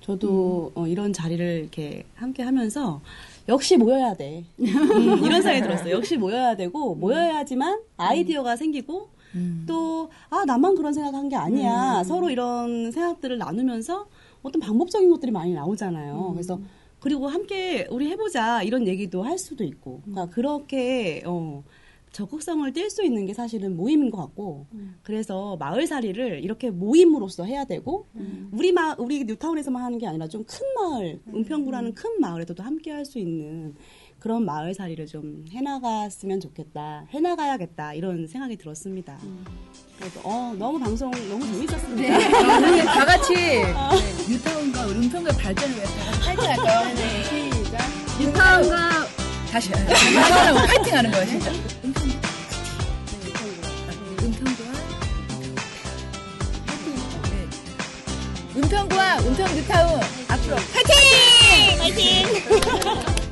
[0.00, 3.00] 저도 어, 이런 자리를 이렇게 함께 하면서
[3.48, 4.44] 역시 모여야 돼.
[4.60, 4.66] 음,
[5.24, 5.94] 이런 생각이 들었어요.
[5.94, 9.08] 역시 모여야 되고 모여야지만 아이디어가 생기고
[9.66, 9.96] 또
[10.30, 12.02] 아 나만 그런 생각한 게 아니야.
[12.04, 14.06] 서로 이런 생각들을 나누면서
[14.42, 16.30] 어떤 방법적인 것들이 많이 나오잖아요.
[16.34, 16.60] 그래서
[17.00, 20.00] 그리고 함께 우리 해보자 이런 얘기도 할 수도 있고.
[20.04, 21.62] 그러니까 그렇게 어,
[22.12, 24.66] 적극성을 띨 수 있는 게 사실은 모임인 것 같고.
[25.02, 28.06] 그래서 마을살이를 이렇게 모임으로서 해야 되고
[28.52, 33.04] 우리 마 우리 뉴타운에서만 하는 게 아니라 좀 큰 마을 은평구라는 큰 마을에서도 함께 할
[33.04, 33.74] 수 있는
[34.26, 39.16] 그런 마을살이를 좀 해나갔으면 좋겠다 해나가야겠다 이런 생각이 들었습니다.
[39.96, 42.16] 그래도 어 너무 방송 너무 재밌었습니다.
[42.58, 43.34] 우리 다 같이
[44.28, 46.94] 뉴타운과 은평구의 발전을 위해서 다 같이 파이팅 할까요?
[46.96, 47.22] 네.
[47.22, 47.78] 시작.
[48.20, 49.06] 뉴타운과
[49.48, 51.52] 다시 뉴타운하고 파이팅 하는 거예요, 진짜.
[54.24, 54.72] 은평구와
[57.30, 58.60] 네.
[58.60, 61.78] 은평구와 은평 뉴타운 앞으로 파이팅!
[61.78, 63.25] 파이팅!